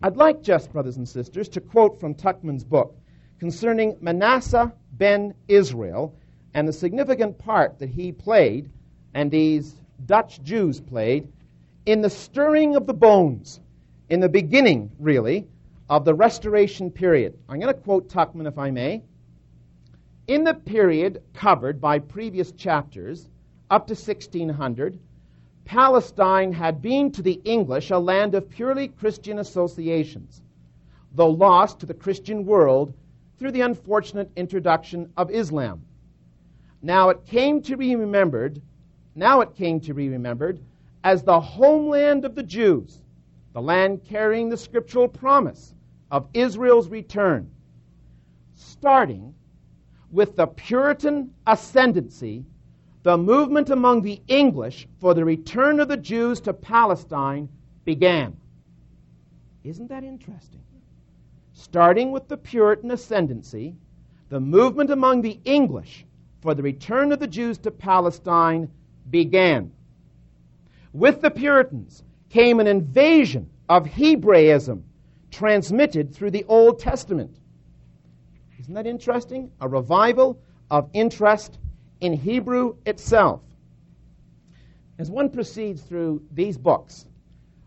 [0.04, 2.94] I'd like just, brothers and sisters, to quote from Tuchman's book
[3.38, 6.14] concerning Manasseh ben Israel
[6.52, 8.68] and the significant part that he played
[9.14, 11.32] and these Dutch Jews played
[11.86, 13.60] in the stirring of the bones,
[14.10, 15.46] in the beginning, really,
[15.88, 17.38] of the restoration period.
[17.48, 19.04] I'm going to quote Tuchman, if I may.
[20.26, 23.30] In the period covered by previous chapters,
[23.70, 24.98] up to 1600,
[25.64, 30.42] Palestine had been to the English a land of purely Christian associations,
[31.14, 32.92] though lost to the Christian world
[33.38, 35.82] through the unfortunate introduction of Islam.
[36.82, 38.60] Now it came to be remembered,
[39.14, 40.60] now it came to be remembered
[41.02, 43.00] as the homeland of the Jews,
[43.52, 45.74] the land carrying the scriptural promise
[46.10, 47.50] of Israel's return,
[48.54, 49.34] starting
[50.10, 52.44] with the Puritan ascendancy
[53.04, 57.48] the movement among the English for the return of the Jews to Palestine
[57.84, 58.36] began.
[59.62, 60.64] Isn't that interesting?
[61.54, 63.74] starting with the Puritan ascendancy,
[64.28, 66.04] the movement among the English
[66.42, 68.68] for the return of the Jews to Palestine
[69.10, 69.72] began.
[70.92, 74.84] With the Puritans came an invasion of Hebraism
[75.30, 77.36] transmitted through the Old Testament.
[78.58, 79.50] Isn't that interesting?
[79.60, 80.38] A revival
[80.70, 81.58] of interest
[82.00, 83.40] in Hebrew itself.
[84.98, 87.06] As one proceeds through these books,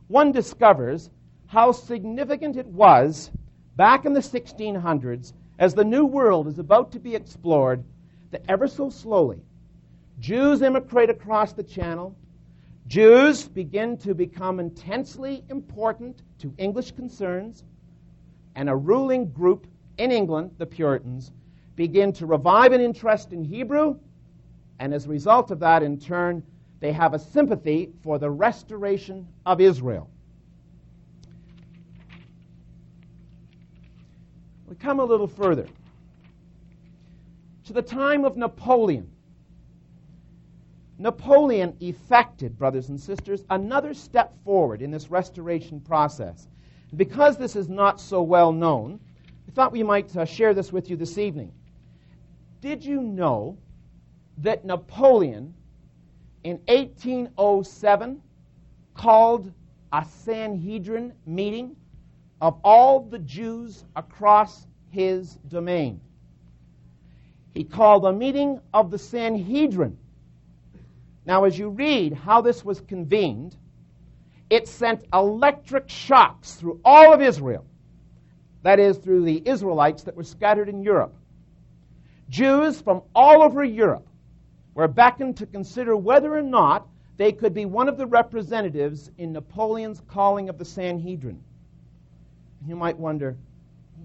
[0.08, 1.10] one discovers
[1.48, 3.32] how significant it was
[3.76, 7.84] back in the 1600s as the New World is about to be explored
[8.32, 9.42] that ever so slowly
[10.20, 12.16] Jews immigrate across the Channel.
[12.88, 17.66] Jews begin to become intensely important to English concerns,
[18.56, 21.32] and a ruling group in England, the Puritans,
[21.76, 24.00] begin to revive an interest in Hebrew,
[24.80, 26.44] and as a result of that, in turn,
[26.80, 30.10] they have a sympathy for the restoration of Israel.
[34.68, 35.68] We come a little further
[37.66, 39.10] to the time of Napoleon.
[41.00, 46.48] Napoleon effected, brothers and sisters, another step forward in this restoration process.
[46.96, 49.00] Because this is not so well known,
[49.48, 51.52] I thought we might uh, share this with you this evening.
[52.62, 53.58] Did you know
[54.40, 55.54] that Napoleon
[56.44, 58.22] in 1807
[58.94, 59.52] called
[59.92, 61.76] a Sanhedrin meeting
[62.42, 66.00] of all the Jews across his domain?
[67.54, 69.98] He called a meeting of the Sanhedrin.
[71.26, 73.56] Now, as you read how this was convened,
[74.50, 77.66] it sent electric shocks through all of Israel.
[78.62, 81.16] That is, through the Israelites that were scattered in Europe.
[82.30, 84.07] Jews from all over Europe
[84.78, 86.88] were beckoned to consider whether or not
[87.18, 91.42] they could be one of the representatives in Napoleon's calling of the Sanhedrin.
[92.68, 93.36] You might wonder,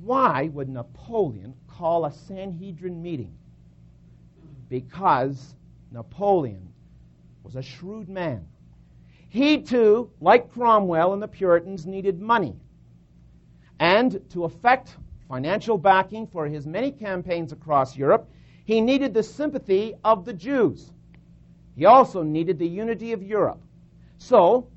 [0.00, 3.36] why would Napoleon call a Sanhedrin meeting?
[4.70, 5.56] Because
[5.90, 6.72] Napoleon
[7.42, 8.46] was a shrewd man.
[9.28, 12.56] He too, like Cromwell and the Puritans, needed money.
[13.78, 14.96] And to effect
[15.28, 18.26] financial backing for his many campaigns across Europe,
[18.64, 20.92] he needed the sympathy of the Jews.
[21.74, 23.60] He also needed the unity of Europe.
[24.18, 24.68] So,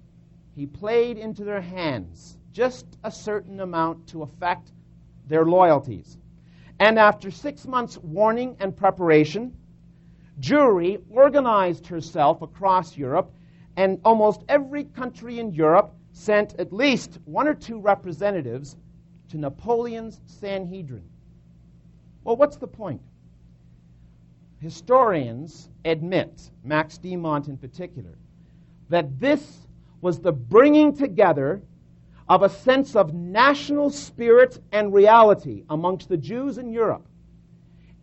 [0.56, 4.72] he played into their hands just a certain amount to affect
[5.28, 6.18] their loyalties.
[6.80, 9.56] And after six months' warning and preparation,
[10.40, 13.32] Jewry organized herself across Europe,
[13.78, 18.78] and almost every country in Europe sent at least one or two representatives
[19.30, 21.04] to Napoleon's Sanhedrin.
[22.24, 23.02] Well, what's the point?
[24.66, 28.18] Historians admit, Max Dimont in particular,
[28.90, 29.68] that this
[30.02, 31.62] was the bringing together
[32.28, 37.06] of a sense of national spirit and reality amongst the Jews in Europe.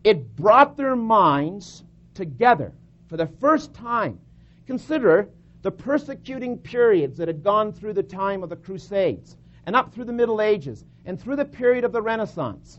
[0.04, 1.82] It brought their minds
[2.14, 2.72] together
[3.08, 4.20] for the first time.
[4.64, 5.28] Consider
[5.62, 10.04] the persecuting periods that had gone through the time of the Crusades and up through
[10.04, 12.78] the Middle Ages and through the period of the Renaissance.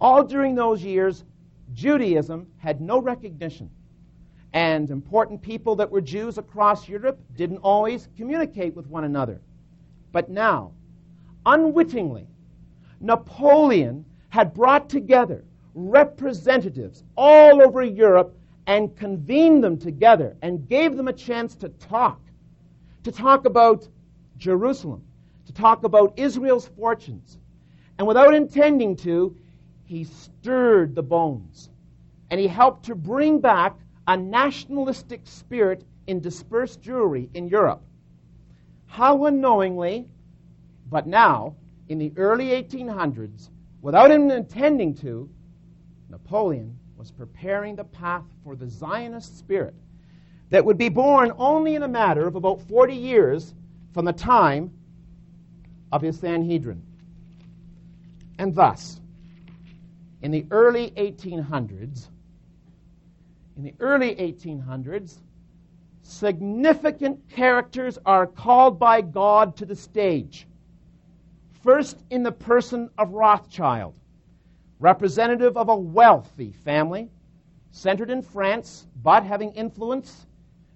[0.00, 1.24] All during those years,
[1.74, 3.70] Judaism had no recognition.
[4.52, 9.40] And important people that were Jews across Europe didn't always communicate with one another.
[10.12, 10.72] But now,
[11.46, 12.26] unwittingly,
[13.00, 21.08] Napoleon had brought together representatives all over Europe and convened them together and gave them
[21.08, 22.20] a chance to talk,
[23.04, 23.88] to talk about
[24.36, 25.02] Jerusalem,
[25.46, 27.38] to talk about Israel's fortunes.
[27.98, 29.36] And without intending to,
[29.92, 31.68] he stirred the bones
[32.30, 33.76] and he helped to bring back
[34.08, 37.82] a nationalistic spirit in dispersed Jewry in Europe.
[38.86, 40.08] How unknowingly,
[40.88, 41.56] but now,
[41.90, 43.50] in the early 1800s,
[43.82, 45.28] without him intending to,
[46.08, 49.74] Napoleon was preparing the path for the Zionist spirit
[50.48, 53.52] that would be born only in a matter of about 40 years
[53.92, 54.72] from the time
[55.92, 56.82] of his Sanhedrin.
[58.38, 59.01] And thus,
[60.22, 62.08] in the early 1800s,
[63.56, 65.18] in the early 1800s,
[66.02, 70.46] significant characters are called by God to the stage.
[71.62, 73.94] First, in the person of Rothschild
[74.82, 77.08] representative of a wealthy family,
[77.70, 80.26] centered in France, but having influence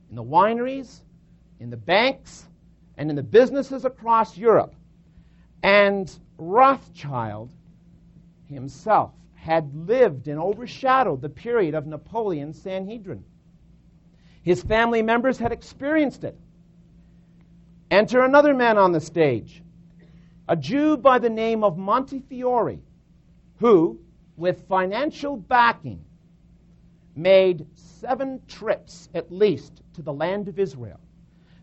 [0.09, 1.01] in the wineries,
[1.59, 2.47] in the banks,
[2.97, 4.77] and in the businesses across Europe.
[5.65, 7.51] And Rothschild
[8.49, 9.11] himself
[9.47, 13.25] had lived and overshadowed the period of Napoleon's Sanhedrin.
[14.43, 16.37] His family members had experienced it.
[17.89, 19.63] Enter another man on the stage
[20.49, 22.81] a Jew by the name of Montefiore,
[23.59, 24.01] who,
[24.37, 26.05] with financial backing,
[27.15, 31.01] made seven trips at least to the land of Israel.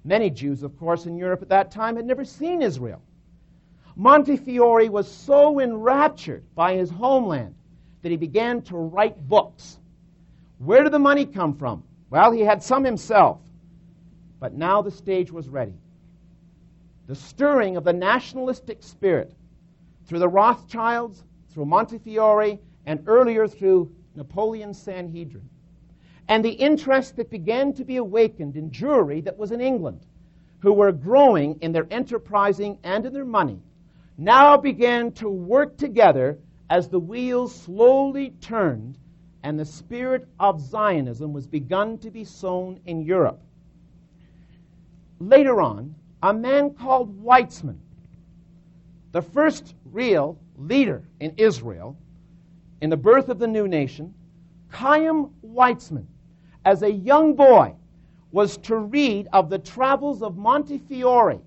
[0.06, 3.02] Many Jews, of course, in Europe at that time had never seen Israel.
[3.98, 7.56] Montefiore was so enraptured by his homeland
[8.04, 9.80] that he began to write books.
[10.60, 11.84] Where did the money come from?
[12.10, 13.40] Well, he had some himself.
[14.40, 15.76] But now the stage was ready.
[17.08, 19.34] The stirring of the nationalistic spirit
[20.06, 25.50] through the Rothschilds, through Montefiore, and earlier through Napoleon's Sanhedrin.
[26.28, 30.06] And the interest that began to be awakened in Jewry that was in England,
[30.60, 33.60] who were growing in their enterprising and in their money,
[34.18, 36.38] now began to work together
[36.74, 38.98] as the wheels slowly turned
[39.44, 43.40] and the spirit of Zionism was begun to be sown in Europe.
[45.20, 45.94] Later on,
[46.24, 47.78] a man called Weizmann,
[49.12, 51.96] the first real leader in Israel
[52.82, 54.12] in the birth of the new nation,
[54.70, 56.08] Chaim Weizmann,
[56.66, 57.76] as a young boy,
[58.32, 61.40] was to read of the travels of Montefiore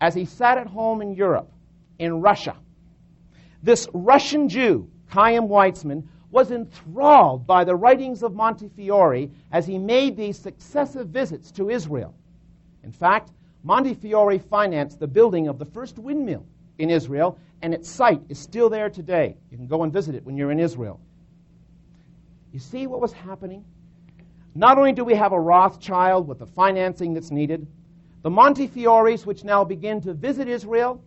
[0.00, 1.52] as he sat at home in Europe,
[2.00, 2.56] in Russia.
[3.62, 10.16] This Russian Jew, Chaim Weizmann, was enthralled by the writings of Montefiore as he made
[10.16, 12.14] these successive visits to Israel.
[12.84, 13.32] In fact,
[13.64, 16.46] Montefiore financed the building of the first windmill
[16.78, 19.36] in Israel, and its site is still there today.
[19.50, 21.00] You can go and visit it when you're in Israel.
[22.52, 23.64] You see what was happening?
[24.54, 27.66] Not only do we have a Rothschild with the financing that's needed,
[28.22, 31.02] the Montefiores, which now begin to visit Israel,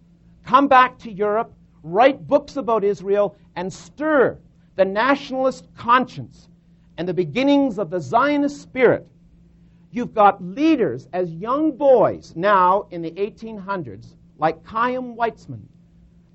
[0.45, 4.37] come back to Europe, write books about Israel, and stir
[4.75, 6.47] the nationalist conscience
[6.97, 9.07] and the beginnings of the Zionist spirit
[9.93, 15.61] You've got leaders as young boys now in the 1800s, like Chaim Weizmann,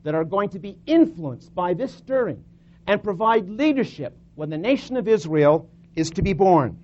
[0.05, 2.44] that are going to be influenced by this stirring
[2.86, 6.78] and provide leadership when the nation of Israel is to be born.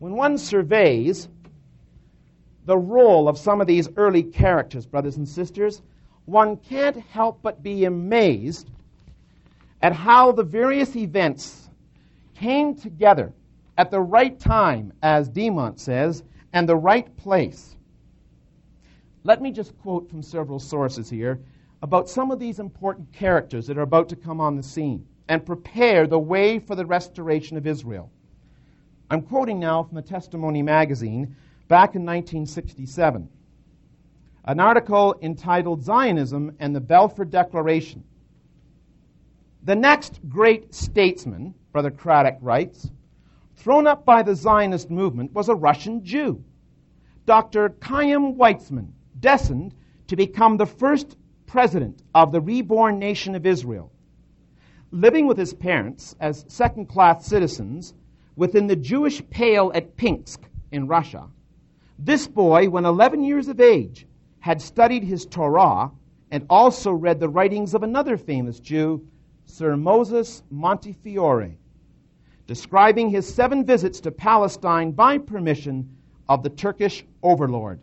[0.00, 1.30] When one surveys
[2.66, 5.80] the role of some of these early characters, brothers and sisters,
[6.30, 8.70] one can't help but be amazed
[9.82, 11.68] at how the various events
[12.34, 13.32] came together
[13.76, 16.22] at the right time, as Dimont says,
[16.52, 17.76] and the right place.
[19.24, 21.40] Let me just quote from several sources here
[21.82, 25.44] about some of these important characters that are about to come on the scene and
[25.44, 28.10] prepare the way for the restoration of Israel.
[29.10, 31.34] I'm quoting now from the Testimony magazine
[31.68, 33.28] back in 1967,
[34.44, 38.04] an article entitled Zionism and the Balfour Declaration.
[39.62, 42.90] The next great statesman, Brother Craddock writes,
[43.56, 46.42] thrown up by the Zionist movement was a Russian Jew,
[47.26, 47.74] Dr.
[47.82, 49.74] Chaim Weizmann, destined
[50.06, 51.16] to become the first
[51.46, 53.92] president of the reborn nation of Israel.
[54.90, 57.92] Living with his parents as second class citizens
[58.34, 60.40] within the Jewish Pale at Pinsk
[60.72, 61.28] in Russia,
[61.98, 64.06] this boy, when 11 years of age,
[64.40, 65.90] had studied his Torah
[66.30, 69.06] and also read the writings of another famous Jew,
[69.44, 71.56] Sir Moses Montefiore
[72.50, 75.88] describing his seven visits to Palestine by permission
[76.28, 77.78] of the Turkish overlord.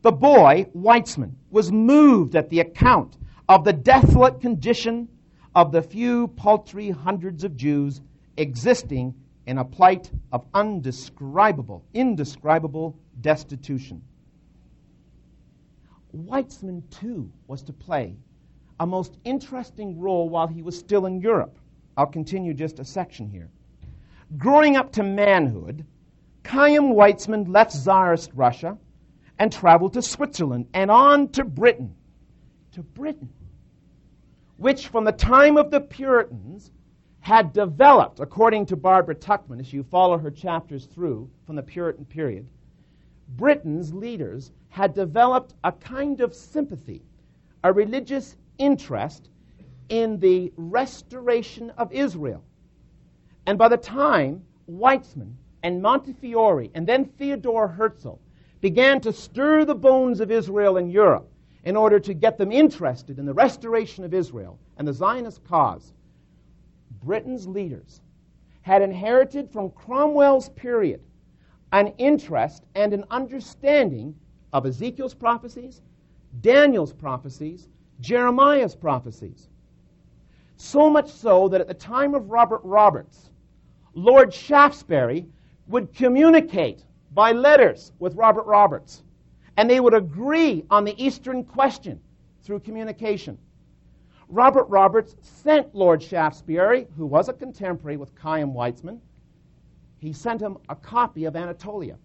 [0.00, 3.18] The boy, Weizmann, was moved at the account
[3.50, 5.08] of the desolate condition
[5.54, 8.00] of the few paltry hundreds of Jews
[8.38, 9.14] existing
[9.46, 14.00] in a plight of undescribable, indescribable destitution.
[16.14, 18.16] Weizmann, too, was to play
[18.80, 21.58] a most interesting role while he was still in Europe.
[21.96, 23.50] I'll continue just a section here.
[24.36, 25.84] Growing up to manhood,
[26.46, 28.78] Chaim Weizmann left Tsarist Russia
[29.38, 31.94] and traveled to Switzerland and on to Britain.
[32.72, 33.28] To Britain,
[34.56, 36.70] which from the time of the Puritans
[37.20, 42.04] had developed, according to Barbara Tuchman, as you follow her chapters through from the Puritan
[42.04, 42.46] period,
[43.28, 47.02] Britain's leaders had developed a kind of sympathy,
[47.62, 49.28] a religious interest
[49.88, 52.42] in the restoration of Israel.
[53.46, 58.18] And by the time Weizmann and Montefiore and then Theodore Herzl
[58.60, 61.30] began to stir the bones of Israel in Europe
[61.64, 65.92] in order to get them interested in the restoration of Israel and the Zionist cause,
[67.02, 68.00] Britain's leaders
[68.62, 71.00] had inherited from Cromwell's period
[71.72, 74.14] an interest and an understanding
[74.52, 75.82] of Ezekiel's prophecies,
[76.40, 77.68] Daniel's prophecies,
[78.00, 79.48] Jeremiah's prophecies.
[80.56, 83.30] So much so that at the time of Robert Roberts,
[83.94, 85.26] Lord Shaftesbury
[85.66, 89.02] would communicate by letters with Robert Roberts
[89.58, 92.00] and they would agree on the Eastern question
[92.44, 93.36] through communication.
[94.28, 99.00] Robert Roberts sent Lord Shaftesbury, who was a contemporary with Chaim Weizmann,
[99.98, 101.96] he sent him a copy of Anatolia,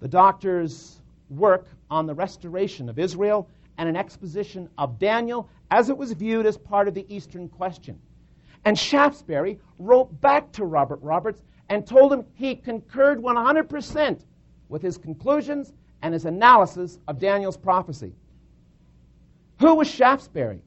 [0.00, 5.96] the doctor's work on the restoration of Israel and an exposition of Daniel as it
[5.96, 7.98] was viewed as part of the Eastern question.
[8.64, 14.20] And Shaftesbury wrote back to Robert Roberts and told him he concurred 100%
[14.68, 15.72] with his conclusions
[16.02, 18.14] and his analysis of Daniel's prophecy.
[19.60, 20.62] Who was Shaftesbury?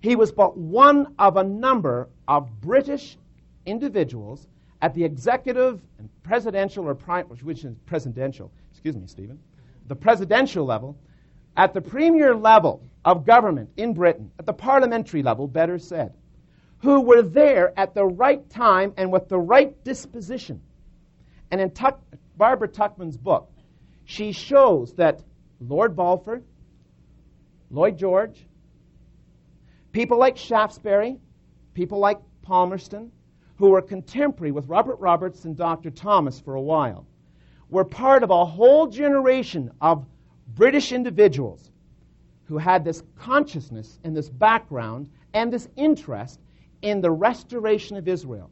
[0.00, 3.16] He was but one of a number of British
[3.64, 4.46] individuals
[4.82, 9.38] at the executive and presidential or prime, which is presidential, excuse me, Stephen,
[9.86, 10.96] the presidential level,
[11.56, 16.12] at the premier level of government in Britain, at the parliamentary level, better said,
[16.78, 20.60] who were there at the right time and with the right disposition.
[21.50, 22.00] And in Tuck,
[22.36, 23.50] Barbara Tuchman's book,
[24.04, 25.22] she shows that
[25.60, 26.42] Lord Balfour,
[27.70, 28.46] Lloyd George,
[29.92, 31.18] people like Shaftesbury,
[31.74, 33.10] people like Palmerston,
[33.56, 35.90] who were contemporary with Robert Roberts and Dr.
[35.90, 37.06] Thomas for a while,
[37.70, 40.06] were part of a whole generation of
[40.54, 41.70] British individuals
[42.44, 46.40] who had this consciousness and this background and this interest
[46.82, 48.50] in the restoration of Israel,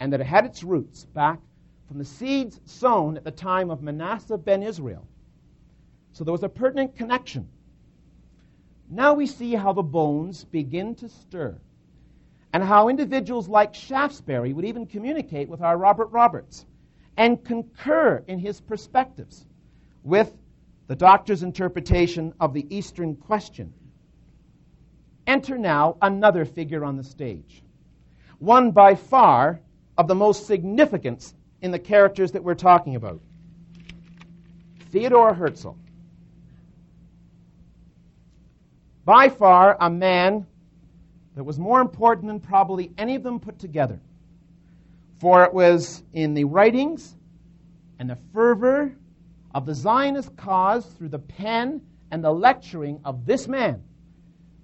[0.00, 1.38] and that it had its roots back
[1.86, 5.06] from the seeds sown at the time of Manasseh ben Israel.
[6.12, 7.48] So there was a pertinent connection.
[8.90, 11.58] Now we see how the bones begin to stir,
[12.54, 16.64] and how individuals like Shaftesbury would even communicate with our Robert Roberts
[17.16, 19.44] and concur in his perspectives
[20.04, 20.32] with
[20.86, 23.74] the doctor's interpretation of the Eastern question.
[25.26, 27.64] Enter now another figure on the stage,
[28.38, 29.58] one by far
[29.98, 33.20] of the most significance in the characters that we're talking about
[34.92, 35.76] Theodore Herzl.
[39.04, 40.46] By far a man
[41.34, 44.00] that was more important than probably any of them put together.
[45.20, 47.16] For it was in the writings
[47.98, 48.94] and the fervor
[49.54, 51.80] of the Zionist cause through the pen
[52.10, 53.82] and the lecturing of this man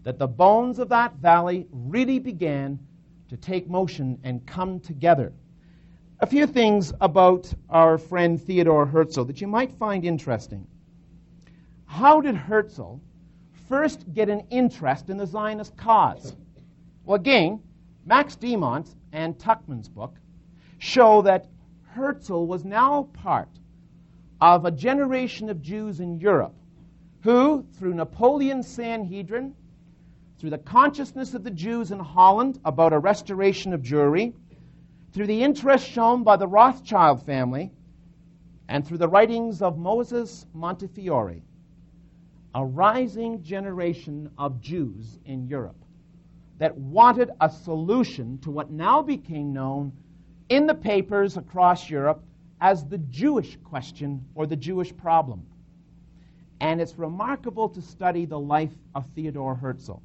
[0.03, 2.79] that the bones of that valley really began
[3.29, 5.33] to take motion and come together.
[6.21, 10.67] A few things about our friend Theodore Herzl that you might find interesting.
[11.87, 12.97] How did Herzl
[13.69, 16.35] first get an interest in the Zionist cause?
[17.05, 17.61] Well, again,
[18.05, 20.15] Max Dimont and Tuchman's book
[20.79, 21.49] show that
[21.83, 23.49] Herzl was now part
[24.41, 26.55] of a generation of Jews in Europe
[27.23, 29.55] who, through Napoleon's Sanhedrin,
[30.39, 34.33] through the consciousness of the Jews in Holland about a restoration of Jewry,
[35.13, 37.73] through the interest shown by the Rothschild family,
[38.69, 41.43] and through the writings of Moses Montefiore,
[42.55, 45.85] a rising generation of Jews in Europe
[46.61, 49.91] that wanted a solution to what now became known
[50.51, 52.23] in the papers across Europe
[52.61, 55.43] as the Jewish question or the Jewish problem.
[56.61, 60.03] And it's remarkable to study the life of Theodore Herzl.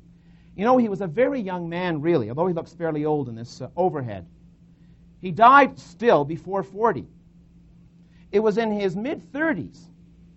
[0.55, 3.35] You know, he was a very young man, really, although he looks fairly old in
[3.35, 4.25] this uh, overhead.
[5.19, 7.05] He died still before 40.
[8.31, 9.79] It was in his mid 30s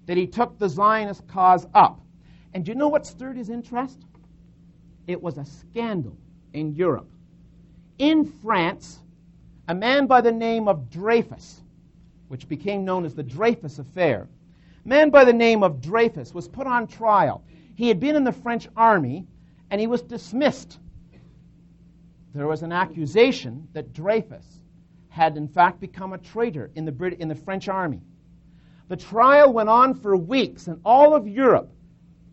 [0.07, 2.01] that he took the Zionist cause up.
[2.55, 4.05] And do you know what stirred his interest?
[5.09, 6.17] It was a scandal
[6.53, 7.11] in Europe.
[7.99, 9.01] In France,
[9.67, 11.63] a man by the name of Dreyfus
[12.29, 14.29] which became known as the Dreyfus Affair.
[14.85, 17.43] A man by the name of Dreyfus was put on trial.
[17.75, 19.27] He had been in the French army
[19.71, 20.79] and he was dismissed.
[22.35, 24.61] There was an accusation that Dreyfus
[25.09, 28.03] had, in fact, become a traitor in the, Brit- in the French army.
[28.89, 31.71] The trial went on for weeks, and all of Europe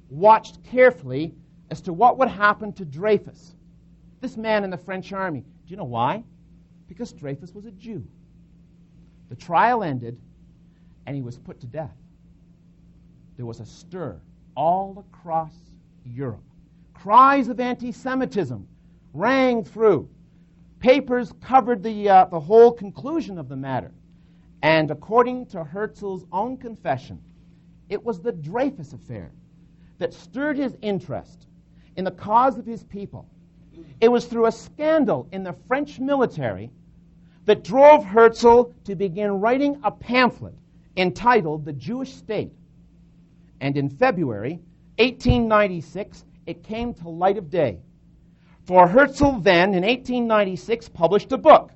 [0.09, 1.33] watched carefully
[1.71, 3.55] as to what would happen to Dreyfus,
[4.21, 5.41] this man in the French army.
[5.41, 6.23] Do you know why?
[6.87, 8.05] Because Dreyfus was a Jew.
[9.29, 10.19] The trial ended,
[11.05, 11.95] and he was put to death.
[13.37, 14.19] There was a stir
[14.55, 15.53] all across
[16.03, 16.43] Europe.
[16.93, 18.67] Cries of anti Semitism
[19.13, 20.07] rang through.
[20.79, 23.91] Papers covered the, uh, the whole conclusion of the matter.
[24.61, 27.21] And according to Herzl's own confession,
[27.89, 29.31] it was the Dreyfus affair
[29.97, 31.47] that stirred his interest
[31.95, 33.27] in the cause of his people.
[34.01, 36.71] It was through a scandal in the French military
[37.45, 40.55] that drove Herzl to begin writing a pamphlet
[40.97, 42.51] entitled The Jewish State.
[43.61, 44.59] And in February
[44.97, 47.79] 1896, it came to light of day.
[48.65, 51.71] For Herzl then, in 1896, published a book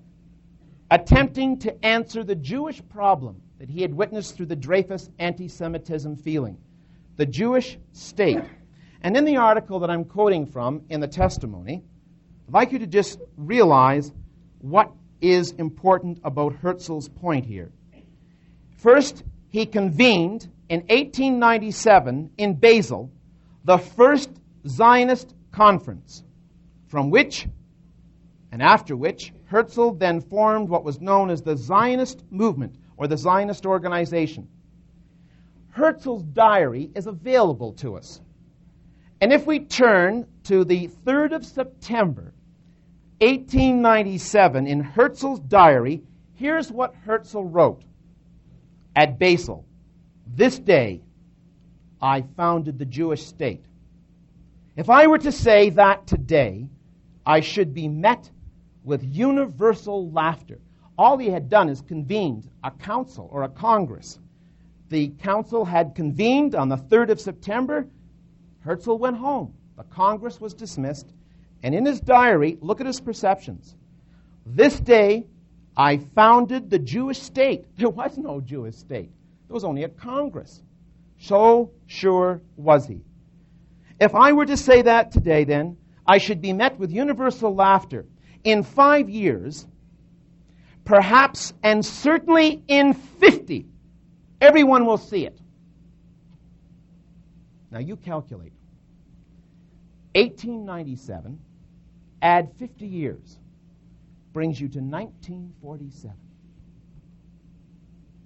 [0.91, 6.15] attempting to answer the Jewish problem that he had witnessed through the Dreyfus anti Semitism
[6.15, 6.57] feeling.
[7.17, 8.41] the Jewish state.
[9.01, 11.83] And in the article that I'm quoting from in the testimony,
[12.47, 14.11] I'd like you to just realize
[14.59, 14.91] what
[15.21, 17.71] is important about Herzl's point here.
[18.77, 23.11] First, he convened in 1897 in Basel
[23.63, 24.29] the first
[24.67, 26.23] Zionist conference,
[26.87, 27.47] from which
[28.51, 33.17] and after which Herzl then formed what was known as the Zionist movement or the
[33.17, 34.47] Zionist organization.
[35.69, 38.21] Herzl's diary is available to us.
[39.21, 42.33] And if we turn to the 3rd of September,
[43.19, 46.01] 1897, in Herzl's diary,
[46.35, 47.83] here's what Herzl wrote
[48.95, 49.65] at Basel.
[50.25, 51.01] This day,
[52.01, 53.65] I founded the Jewish state.
[54.77, 56.69] If I were to say that today,
[57.25, 58.29] I should be met
[58.85, 60.59] with universal laughter.
[60.97, 64.17] All he had done is convened a council or a congress.
[64.87, 67.85] The council had convened on the 3rd of September.
[68.69, 69.55] Herzl went home.
[69.77, 71.07] The congress was dismissed.
[71.63, 73.75] And in his diary, look at his perceptions.
[74.45, 75.25] This day,
[75.75, 77.65] I founded the Jewish state.
[77.77, 79.09] There was no Jewish state,
[79.47, 80.61] there was only a congress.
[81.17, 83.01] So sure was he.
[83.99, 88.05] If I were to say that today, then, I should be met with universal laughter.
[88.43, 89.65] In five years,
[90.85, 93.65] perhaps and certainly in 50,
[94.39, 95.39] everyone will see it.
[97.71, 98.53] Now you calculate.
[100.15, 101.39] 1897,
[102.21, 103.37] add 50 years,
[104.33, 106.15] brings you to 1947.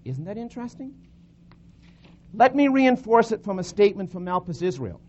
[0.06, 0.94] Isn't that interesting?
[2.34, 5.00] Let me reinforce it from a statement from Elpis Israel.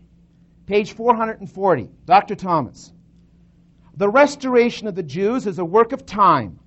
[0.67, 2.35] Page 440, Dr.
[2.35, 2.91] Thomas.
[3.97, 6.59] The restoration of the Jews is a work of time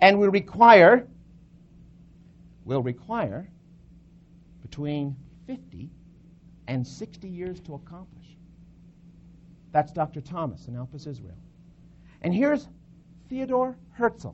[0.00, 1.06] and will require
[2.64, 3.46] will require
[4.62, 5.14] between
[5.46, 5.90] 50
[6.66, 8.23] and 60 years to accomplish.
[9.74, 10.20] That's Dr.
[10.20, 11.34] Thomas in Elpis Israel.
[12.22, 12.68] And here's
[13.28, 14.30] Theodor Herzl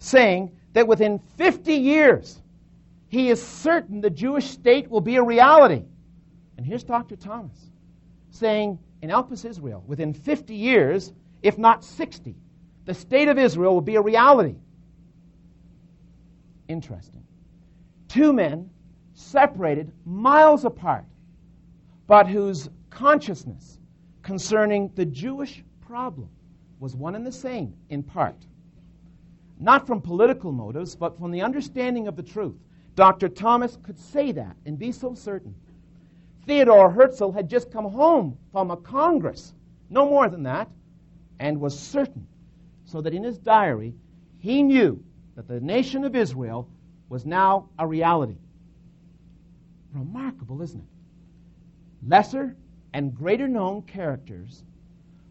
[0.00, 2.42] saying that within 50 years,
[3.06, 5.84] he is certain the Jewish state will be a reality.
[6.56, 7.14] And here's Dr.
[7.14, 7.70] Thomas
[8.32, 12.34] saying in Elpis Israel, within 50 years, if not 60,
[12.86, 14.56] the state of Israel will be a reality.
[16.66, 17.22] Interesting.
[18.08, 18.68] Two men
[19.14, 21.04] separated miles apart,
[22.08, 23.78] but whose consciousness
[24.22, 26.28] concerning the Jewish problem
[26.78, 28.36] was one and the same in part.
[29.58, 32.56] Not from political motives, but from the understanding of the truth.
[32.96, 33.28] Dr.
[33.28, 35.54] Thomas could say that and be so certain.
[36.46, 39.54] Theodore Herzl had just come home from a congress,
[39.90, 40.68] no more than that,
[41.38, 42.26] and was certain,
[42.84, 43.94] so that in his diary
[44.38, 45.02] he knew
[45.36, 46.68] that the nation of Israel
[47.08, 48.36] was now a reality.
[49.92, 52.08] Remarkable, isn't it?
[52.08, 52.56] Lesser
[52.92, 54.64] and greater known characters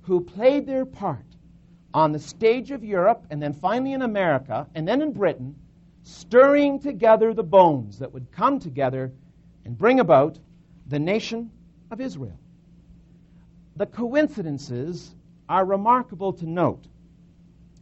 [0.02, 1.26] who played their part
[1.94, 5.56] on the stage of Europe and then finally in America and then in Britain,
[6.04, 9.12] stirring together the bones that would come together
[9.66, 10.40] and bring about
[10.88, 11.52] the nation
[11.92, 12.40] of Israel.
[13.76, 15.16] The coincidences
[15.48, 16.88] are remarkable to note.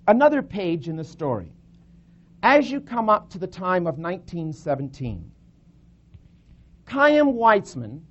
[0.08, 1.52] Another page in the story.
[2.44, 5.32] As you come up to the time of 1917,
[6.86, 8.02] Chaim Weizmann,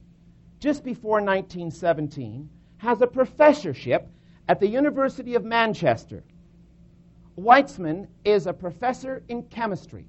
[0.60, 2.48] just before 1917,
[2.78, 4.08] has a professorship
[4.48, 6.22] at the University of Manchester.
[7.38, 10.06] Weizmann is a professor in chemistry.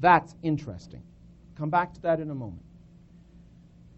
[0.00, 1.02] That's interesting.
[1.56, 2.62] Come back to that in a moment.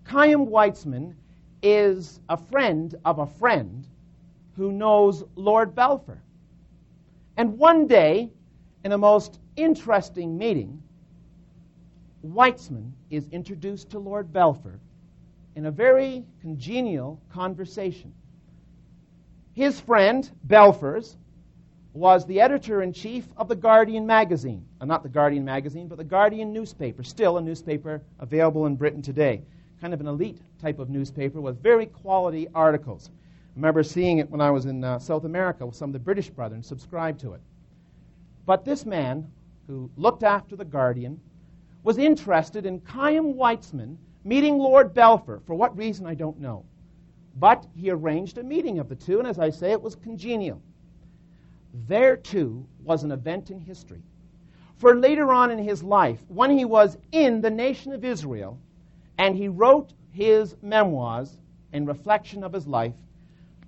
[0.05, 1.15] Chaim Weizmann
[1.63, 3.87] is a friend of a friend
[4.57, 6.23] who knows Lord Balfour.
[7.37, 8.31] And one day,
[8.85, 10.83] in a most interesting meeting,
[12.25, 14.79] Weizmann is introduced to Lord Balfour
[15.57, 18.13] in a very congenial conversation.
[19.53, 21.17] His friend, Belfers,
[21.93, 24.67] was the editor in chief of the Guardian magazine.
[24.81, 29.01] Uh, not the Guardian magazine, but the Guardian newspaper, still a newspaper available in Britain
[29.03, 29.43] today
[29.85, 33.11] kind of an elite type of newspaper with very quality articles.
[33.11, 35.99] I remember seeing it when I was in uh, South America with some of the
[35.99, 37.43] British brethren subscribed to it.
[38.47, 39.31] But this man,
[39.67, 41.21] who looked after the Guardian,
[41.83, 45.41] was interested in Chaim Weizmann meeting Lord Balfour.
[45.47, 46.65] For what reason, I don't know.
[47.37, 50.61] But he arranged a meeting of the two, and as I say, it was congenial.
[51.87, 54.03] There, too, was an event in history.
[54.77, 58.59] For later on in his life, when he was in the nation of Israel,
[59.19, 61.39] and he wrote his memoirs
[61.73, 62.95] in reflection of his life,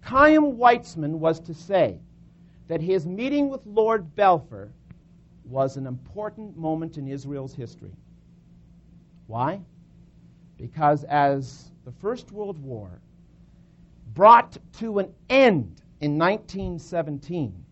[0.03, 2.01] Chaim Weizmann was to say
[2.69, 4.71] that his meeting with Lord Balfour
[5.45, 7.93] was an important moment in Israel's history.
[9.27, 9.61] Why?
[10.59, 12.91] Because as the First World War
[14.15, 17.65] brought to an end in 1917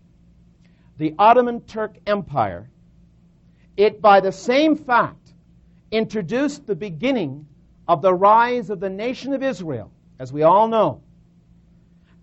[0.96, 2.68] the Ottoman Turk Empire,
[3.76, 5.34] it by the same fact
[5.90, 7.46] introduced the beginning
[7.88, 11.02] of the rise of the nation of Israel, as we all know.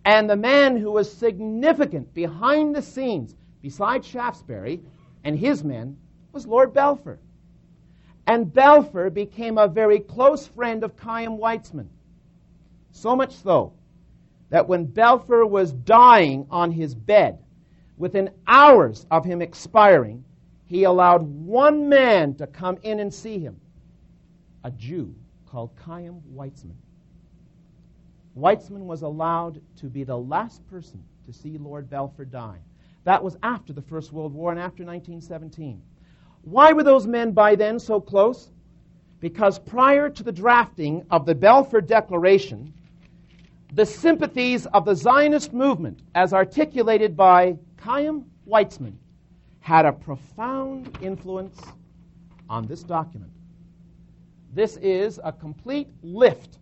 [0.05, 4.81] And the man who was significant behind the scenes, beside Shaftesbury
[5.23, 5.97] and his men,
[6.31, 7.19] was Lord Balfour.
[8.27, 11.89] And Balfour became a very close friend of Chaim Weizmann.
[12.91, 13.73] So much so
[14.49, 17.39] that when Balfour was dying on his bed,
[17.97, 20.23] within hours of him expiring,
[20.65, 23.59] he allowed one man to come in and see him
[24.63, 25.13] a Jew
[25.47, 26.77] called Chaim Weizmann.
[28.37, 32.59] Weizmann was allowed to be the last person to see Lord Balfour die.
[33.03, 35.81] That was after the First World War and after 1917.
[36.43, 38.49] Why were those men by then so close?
[39.19, 42.73] Because prior to the drafting of the Balfour Declaration,
[43.73, 48.97] the sympathies of the Zionist movement, as articulated by Chaim Weizmann,
[49.59, 51.59] had a profound influence
[52.49, 53.31] on this document.
[54.53, 56.57] This is a complete lift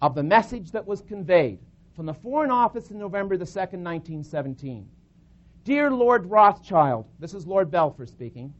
[0.00, 1.58] of the message that was conveyed
[1.94, 4.88] from the Foreign Office in November the 2nd, 1917.
[5.64, 8.54] Dear Lord Rothschild, this is Lord Balfour speaking.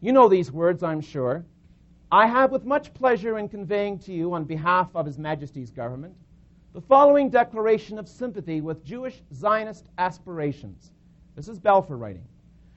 [0.00, 1.44] You know these words, I'm sure.
[2.10, 6.14] I have with much pleasure in conveying to you, on behalf of His Majesty's government,
[6.72, 10.92] the following declaration of sympathy with Jewish Zionist aspirations.
[11.34, 12.24] This is Balfour writing,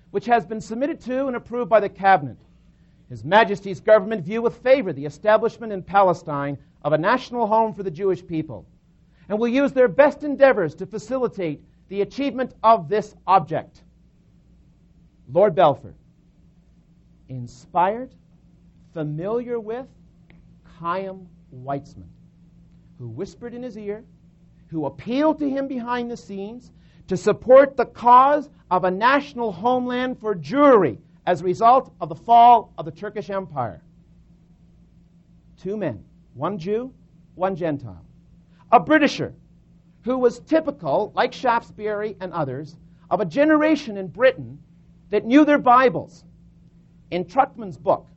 [0.09, 2.37] which has been submitted to and approved by the Cabinet.
[3.09, 7.83] His Majesty's government view with favor the establishment in Palestine of a national home for
[7.83, 8.65] the Jewish people,
[9.29, 13.83] and will use their best endeavors to facilitate the achievement of this object.
[15.31, 15.93] Lord Balfour,
[17.31, 18.13] inspired,
[18.93, 19.87] familiar with
[20.79, 22.09] Chaim Weizmann,
[22.97, 24.03] who whispered in his ear,
[24.67, 26.71] who appealed to him behind the scenes
[27.07, 32.15] to support the cause of a national homeland for Jewry as a result of the
[32.15, 33.81] fall of the Turkish Empire.
[35.57, 36.03] Two men,
[36.33, 36.93] one Jew,
[37.35, 38.05] one Gentile.
[38.71, 39.33] A Britisher
[40.03, 42.75] who was typical, like Shaftesbury and others,
[43.09, 44.59] of a generation in Britain
[45.09, 46.25] that knew their Bibles
[47.11, 48.07] in Tuchman's book,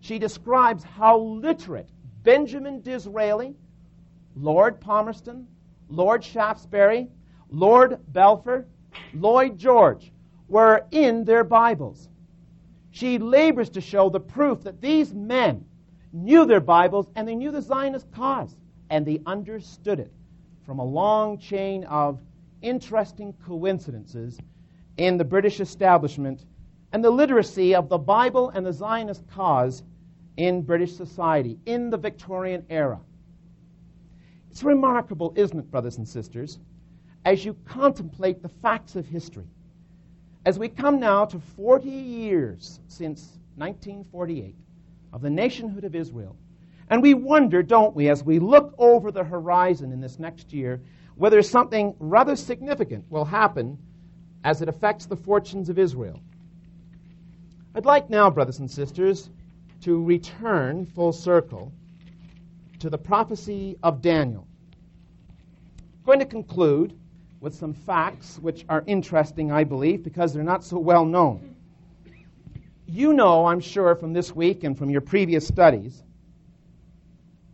[0.00, 1.88] she describes how literate
[2.22, 3.54] Benjamin Disraeli,
[4.36, 5.46] Lord Palmerston,
[5.88, 7.08] Lord Shaftesbury,
[7.50, 8.66] Lord Balfour,
[9.14, 10.12] Lloyd George
[10.48, 12.08] were in their Bibles.
[12.90, 15.64] She labors to show the proof that these men
[16.12, 18.56] knew their Bibles and they knew the Zionist cause
[18.90, 20.12] and they understood it
[20.64, 22.20] from a long chain of
[22.62, 24.38] interesting coincidences
[24.96, 26.44] in the British establishment
[26.94, 29.82] and the literacy of the Bible and the Zionist cause
[30.36, 33.00] in British society in the Victorian era.
[34.48, 36.60] It's remarkable, isn't it, brothers and sisters,
[37.24, 39.48] as you contemplate the facts of history.
[40.46, 44.54] As we come now to 40 years since 1948
[45.12, 46.36] of the nationhood of Israel,
[46.90, 50.80] and we wonder, don't we, as we look over the horizon in this next year,
[51.16, 53.78] whether something rather significant will happen
[54.44, 56.20] as it affects the fortunes of Israel.
[57.76, 59.30] I'd like now, brothers and sisters,
[59.80, 61.72] to return full circle
[62.78, 64.46] to the prophecy of Daniel.
[65.78, 66.96] I'm going to conclude
[67.40, 71.56] with some facts which are interesting, I believe, because they're not so well known.
[72.86, 76.04] You know, I'm sure, from this week and from your previous studies,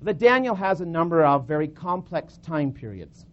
[0.02, 3.24] that Daniel has a number of very complex time periods.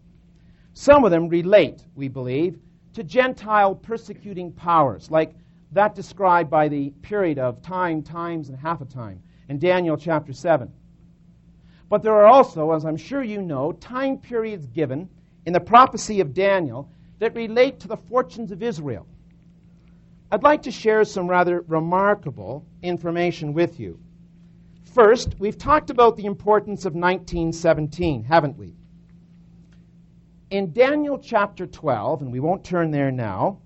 [0.73, 2.59] Some of them relate, we believe,
[2.93, 5.35] to Gentile persecuting powers, like
[5.71, 10.33] that described by the period of time, times, and half a time in Daniel chapter
[10.33, 10.71] 7.
[11.89, 15.09] But there are also, as I'm sure you know, time periods given
[15.45, 16.89] in the prophecy of Daniel
[17.19, 19.07] that relate to the fortunes of Israel.
[20.31, 23.99] I'd like to share some rather remarkable information with you.
[24.93, 28.75] First, we've talked about the importance of 1917, haven't we?
[30.49, 33.59] In Daniel chapter 12, and we won't turn there now,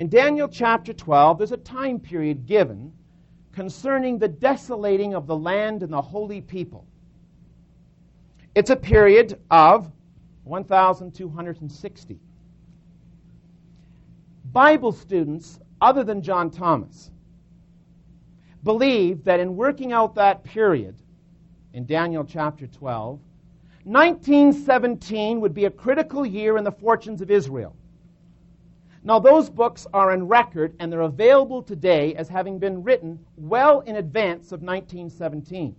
[0.00, 2.90] in Daniel chapter 12, there's a time period given
[3.52, 6.86] concerning the desolating of the land and the holy people.
[8.54, 9.92] It's a period of
[10.44, 12.18] 1,260.
[14.50, 17.10] Bible students, other than John Thomas,
[18.64, 20.94] believe that in working out that period
[21.74, 23.20] in Daniel chapter 12,
[23.84, 27.76] 1917 would be a critical year in the fortunes of Israel.
[29.02, 33.80] Now, those books are in record and they're available today as having been written well
[33.80, 35.74] in advance of 1917.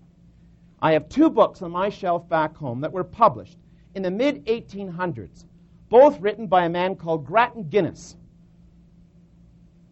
[0.82, 3.59] I have two books on my shelf back home that were published
[3.93, 5.45] in the mid 1800s,
[5.89, 8.15] both written by a man called Grattan Guinness.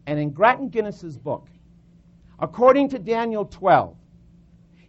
[0.07, 1.47] And in Grattan Guinness's book,
[2.39, 3.95] according to Daniel 12,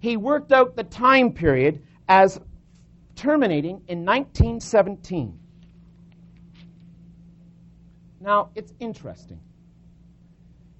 [0.01, 2.41] he worked out the time period as
[3.17, 5.40] terminating in 1917.
[8.21, 9.41] Now, it's interesting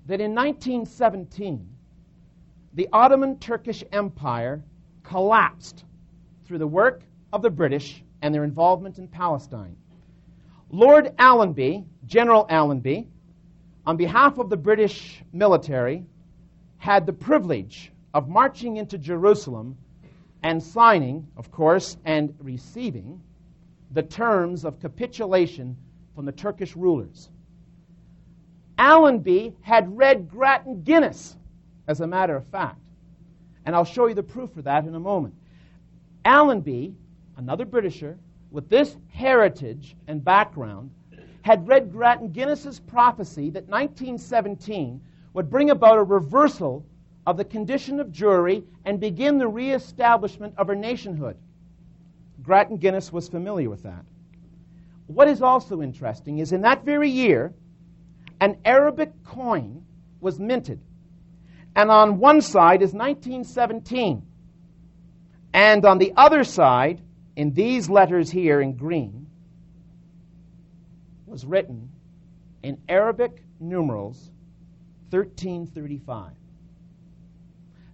[0.07, 1.67] that in 1917,
[2.75, 4.63] the Ottoman Turkish Empire
[5.03, 5.85] collapsed
[6.45, 9.77] through the work of the British and their involvement in Palestine.
[10.71, 13.09] Lord Allenby, General Allenby,
[13.87, 16.05] on behalf of the British military,
[16.77, 19.77] had the privilege of marching into Jerusalem
[20.43, 23.21] and signing, of course, and receiving
[23.93, 25.77] the terms of capitulation
[26.21, 27.31] from the Turkish rulers.
[28.77, 31.35] Allenby had read Grattan Guinness,
[31.89, 32.77] as a matter of fact.
[33.65, 35.35] And I'll show you the proof for that in a moment.
[36.27, 36.95] Allenby,
[37.39, 38.19] another Britisher,
[38.51, 40.91] with this heritage and background,
[41.41, 45.01] had read Grattan Guinness's prophecy that 1917
[45.33, 46.85] would bring about a reversal
[47.27, 51.39] of the condition of Jewry and begin the reestablishment of her nationhood.
[52.43, 54.05] Grattan Guinness was familiar with that.
[55.11, 57.53] What is also interesting is in that very year,
[58.41, 59.85] an Arabic coin
[60.21, 60.81] was minted.
[61.75, 64.23] And on one side is 1917.
[65.53, 67.01] And on the other side,
[67.35, 69.27] in these letters here in green,
[71.27, 71.91] was written
[72.63, 74.31] in Arabic numerals
[75.11, 76.31] 1335.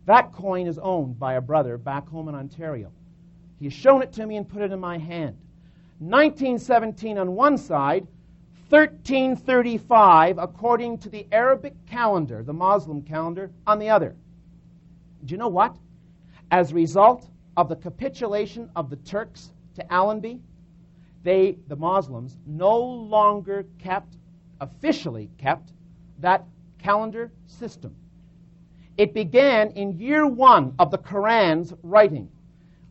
[0.05, 2.93] That coin is owned by a brother back home in Ontario.
[3.59, 5.39] He has shown it to me and put it in my hand.
[5.99, 8.07] 1917 on one side,
[8.69, 14.15] 1335 according to the Arabic calendar, the Muslim calendar, on the other.
[15.25, 15.75] Do you know what?
[16.51, 17.27] As a result
[17.57, 20.41] of the capitulation of the Turks to Allenby,
[21.23, 24.19] they, the Muslims, no longer kept,
[24.61, 25.73] officially kept,
[26.19, 26.45] that
[26.79, 27.97] calendar system.
[28.99, 32.29] It began in year one of the Quran's writing,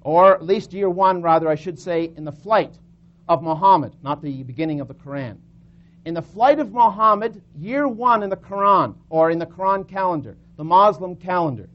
[0.01, 2.80] or at least year one, rather, I should say, in the flight
[3.28, 5.38] of Muhammad, not the beginning of the Quran.
[6.05, 10.38] In the flight of Muhammad, year one in the Quran, or in the Quran calendar,
[10.57, 11.67] the Muslim calendar.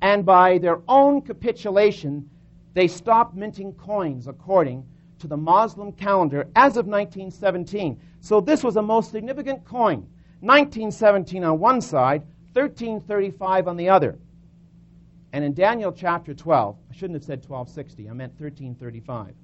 [0.00, 2.28] And by their own capitulation,
[2.74, 4.86] they stopped minting coins according
[5.18, 8.00] to the Muslim calendar as of 1917.
[8.20, 10.06] So this was a most significant coin.
[10.40, 14.18] 1917 on one side, 1335 on the other.
[15.32, 19.34] And in Daniel chapter 12, I shouldn't have said 1260, I meant 1335.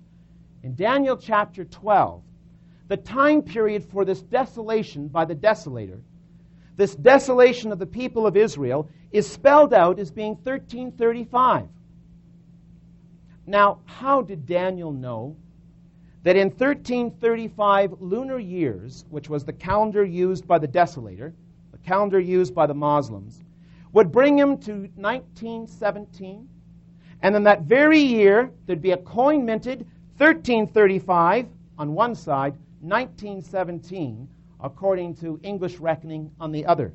[0.62, 2.22] In Daniel chapter 12,
[2.88, 6.00] the time period for this desolation by the desolator,
[6.76, 11.68] this desolation of the people of Israel, is spelled out as being 1335.
[13.46, 15.36] Now, how did Daniel know
[16.24, 21.32] that in 1335 lunar years, which was the calendar used by the desolator,
[21.72, 23.42] the calendar used by the Muslims,
[23.92, 26.48] would bring him to 1917.
[27.22, 29.86] And then that very year, there'd be a coin minted,
[30.18, 31.46] 1335
[31.78, 34.28] on one side, 1917,
[34.60, 36.92] according to English reckoning on the other.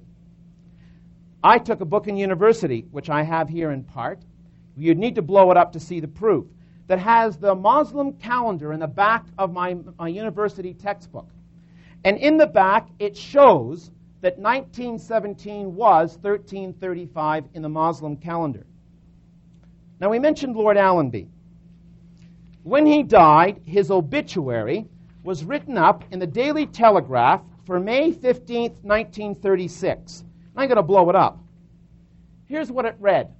[1.42, 4.20] I took a book in university, which I have here in part.
[4.76, 6.46] You'd need to blow it up to see the proof,
[6.88, 11.30] that has the Muslim calendar in the back of my, my university textbook.
[12.04, 18.66] And in the back, it shows that 1917 was 1335 in the Muslim calendar.
[20.02, 21.30] Now, we mentioned Lord Allenby.
[22.64, 24.88] When he died, his obituary
[25.22, 30.24] was written up in the Daily Telegraph for May 15, 1936.
[30.56, 31.40] I'm going to blow it up.
[32.46, 33.34] Here's what it read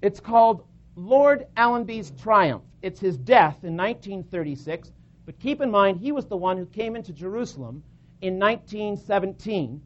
[0.00, 0.64] It's called
[0.94, 2.62] Lord Allenby's Triumph.
[2.82, 4.92] It's his death in 1936,
[5.26, 7.82] but keep in mind, he was the one who came into Jerusalem
[8.20, 9.80] in 1917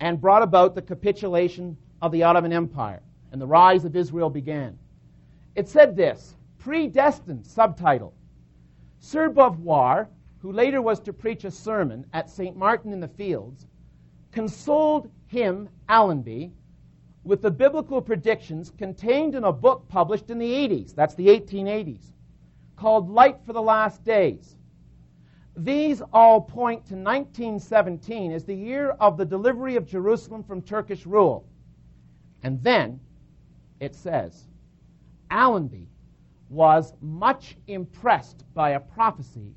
[0.00, 3.00] and brought about the capitulation of the Ottoman Empire
[3.32, 4.78] and the rise of Israel began.
[5.54, 6.34] It said this
[6.68, 8.12] predestined subtitle
[8.98, 10.06] Sir Beauvoir,
[10.40, 12.58] who later was to preach a sermon at St.
[12.58, 13.66] Martin in the Fields,
[14.32, 16.52] consoled him, Allenby,
[17.24, 22.12] with the biblical predictions contained in a book published in the 80s, that's the 1880s,
[22.76, 24.54] called Light for the Last Days.
[25.56, 31.06] These all point to 1917 as the year of the delivery of Jerusalem from Turkish
[31.06, 31.46] rule.
[32.42, 33.00] And then
[33.80, 34.48] it says,
[35.30, 35.88] Allenby
[36.48, 39.54] was much impressed by a prophecy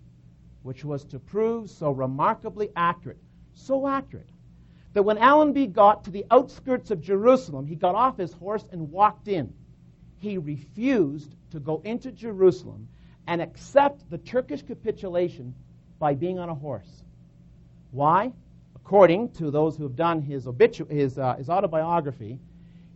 [0.64, 3.22] which was to prove so remarkably accurate,
[3.54, 4.30] so accurate,
[4.94, 8.92] that when Allenby got to the outskirts of Jerusalem, he got off his horse and
[8.92, 9.54] walked in.
[10.18, 12.88] he refused to go into Jerusalem
[13.28, 15.56] and accept the Turkish capitulation
[15.98, 17.04] by being on a horse.
[17.92, 18.32] Why?
[18.76, 22.40] According to those who have done his, obitu- his, uh, his autobiography,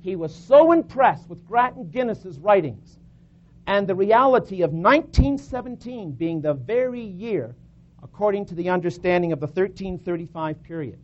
[0.02, 3.00] he was so impressed with Grattan Guinness's writings
[3.68, 7.56] and the reality of 1917 being the very year,
[8.04, 11.00] according to the understanding of the 1335 period.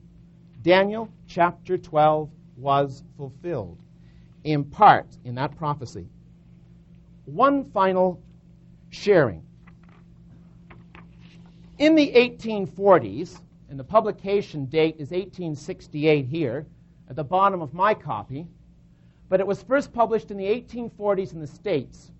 [0.62, 3.80] Daniel chapter 12 was fulfilled
[4.44, 6.08] in part in that prophecy.
[7.26, 8.22] One final
[8.90, 9.44] sharing.
[11.80, 13.40] In the 1840s,
[13.70, 16.68] and the publication date is 1868 here,
[17.10, 18.46] at the bottom of my copy,
[19.30, 22.12] but it was first published in the 1840s in the States,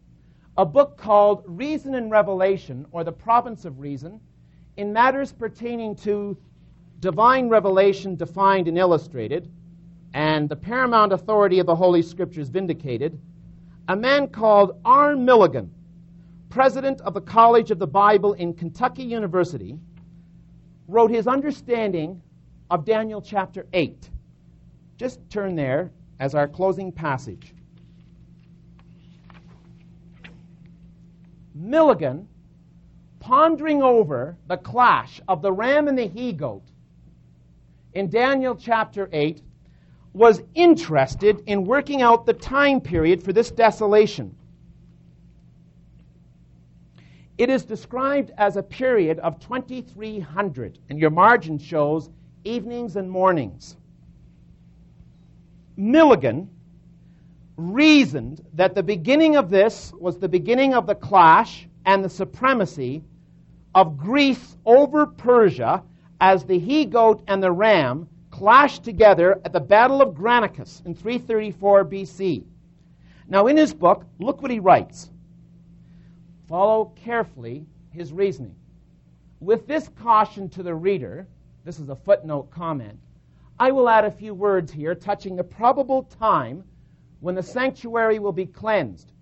[0.62, 4.22] a book called Reason and Revelation, or the Province of Reason,
[4.78, 6.38] in matters pertaining to
[7.00, 9.52] divine revelation defined and illustrated,
[10.14, 13.20] and the paramount authority of the Holy Scriptures vindicated,
[13.88, 15.16] a man called R.
[15.16, 15.74] Milligan,
[16.50, 19.80] president of the College of the Bible in Kentucky University,
[20.88, 22.22] wrote his understanding
[22.70, 24.12] of Daniel chapter 8.
[24.98, 27.56] Just turn there as our closing passage.
[31.62, 32.28] Milligan,
[33.20, 36.64] pondering over the clash of the ram and the he goat
[37.94, 39.42] in Daniel chapter 8,
[40.14, 44.36] was interested in working out the time period for this desolation.
[47.38, 52.10] It is described as a period of 2300, and your margin shows
[52.44, 53.78] evenings and mornings.
[55.78, 56.50] Milligan
[57.58, 63.04] reasoned that the beginning of this was the beginning of the clash and the supremacy
[63.74, 65.84] of Greece over Persia
[66.20, 70.96] as the he goat and the ram clashed together at the Battle of Granicus in
[70.96, 72.44] 334 BC.
[73.28, 75.10] Now, in his book, look what he writes.
[76.48, 78.56] Follow carefully his reasoning.
[79.40, 81.28] With this caution to the reader,
[81.64, 83.00] this is a footnote comment,
[83.60, 86.64] I will add a few words here touching the probable time
[87.22, 89.14] when the sanctuary will be cleansed.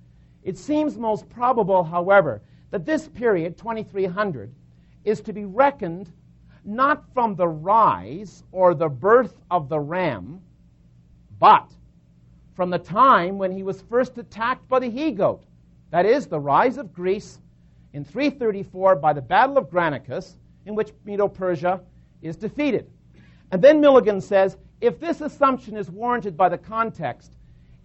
[0.43, 2.41] It seems most probable, however,
[2.71, 4.51] that this period, 2300,
[5.03, 6.11] is to be reckoned
[6.65, 10.41] not from the rise or the birth of the ram,
[11.39, 11.71] but
[12.55, 15.43] from the time when he was first attacked by the he goat.
[15.91, 17.39] That is, the rise of Greece
[17.93, 20.35] in 334 by the Battle of Granicus,
[20.65, 21.81] in which Medo Persia
[22.21, 22.89] is defeated.
[23.51, 27.33] And then Milligan says if this assumption is warranted by the context,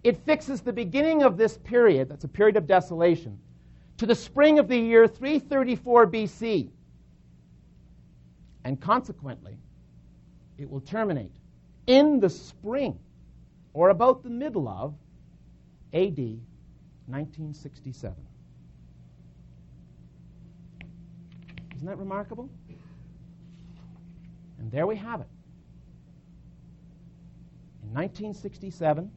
[0.05, 3.39] it fixes the beginning of this period, that's a period of desolation,
[3.97, 6.69] to the spring of the year 334 BC.
[8.63, 9.57] And consequently,
[10.59, 11.33] it will terminate
[11.87, 12.99] in the spring
[13.73, 14.93] or about the middle of
[15.91, 16.19] AD
[17.07, 18.15] 1967.
[21.77, 22.47] Isn't that remarkable?
[24.59, 25.27] And there we have it.
[27.81, 29.11] In 1967,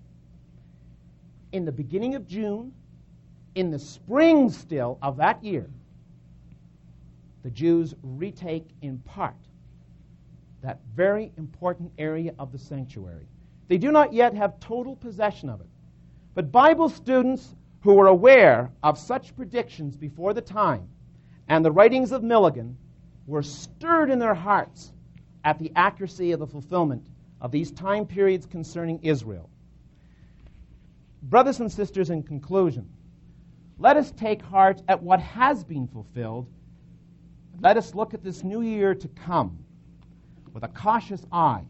[1.53, 2.73] in the beginning of June,
[3.55, 5.69] in the spring still of that year,
[7.43, 9.37] the Jews retake in part
[10.63, 13.27] that very important area of the sanctuary.
[13.69, 15.67] They do not yet have total possession of it.
[16.35, 20.89] But Bible students who were aware of such predictions before the time
[21.49, 22.77] and the writings of Milligan
[23.27, 24.93] were stirred in their hearts
[25.45, 27.07] at the accuracy of the fulfillment
[27.41, 29.48] of these time periods concerning Israel.
[31.29, 32.89] Brothers and sisters, in conclusion,
[33.79, 36.49] let us take heart at what has been fulfilled.
[37.61, 39.59] Let us look at this new year to come
[40.55, 41.65] with a cautious eye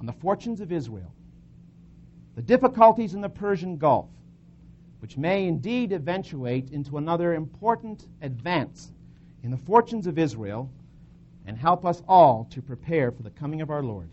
[0.00, 1.14] on the fortunes of Israel,
[2.34, 4.08] the difficulties in the Persian Gulf,
[4.98, 8.90] which may indeed eventuate into another important advance
[9.44, 10.68] in the fortunes of Israel
[11.46, 14.10] and help us all to prepare for the coming of our Lord.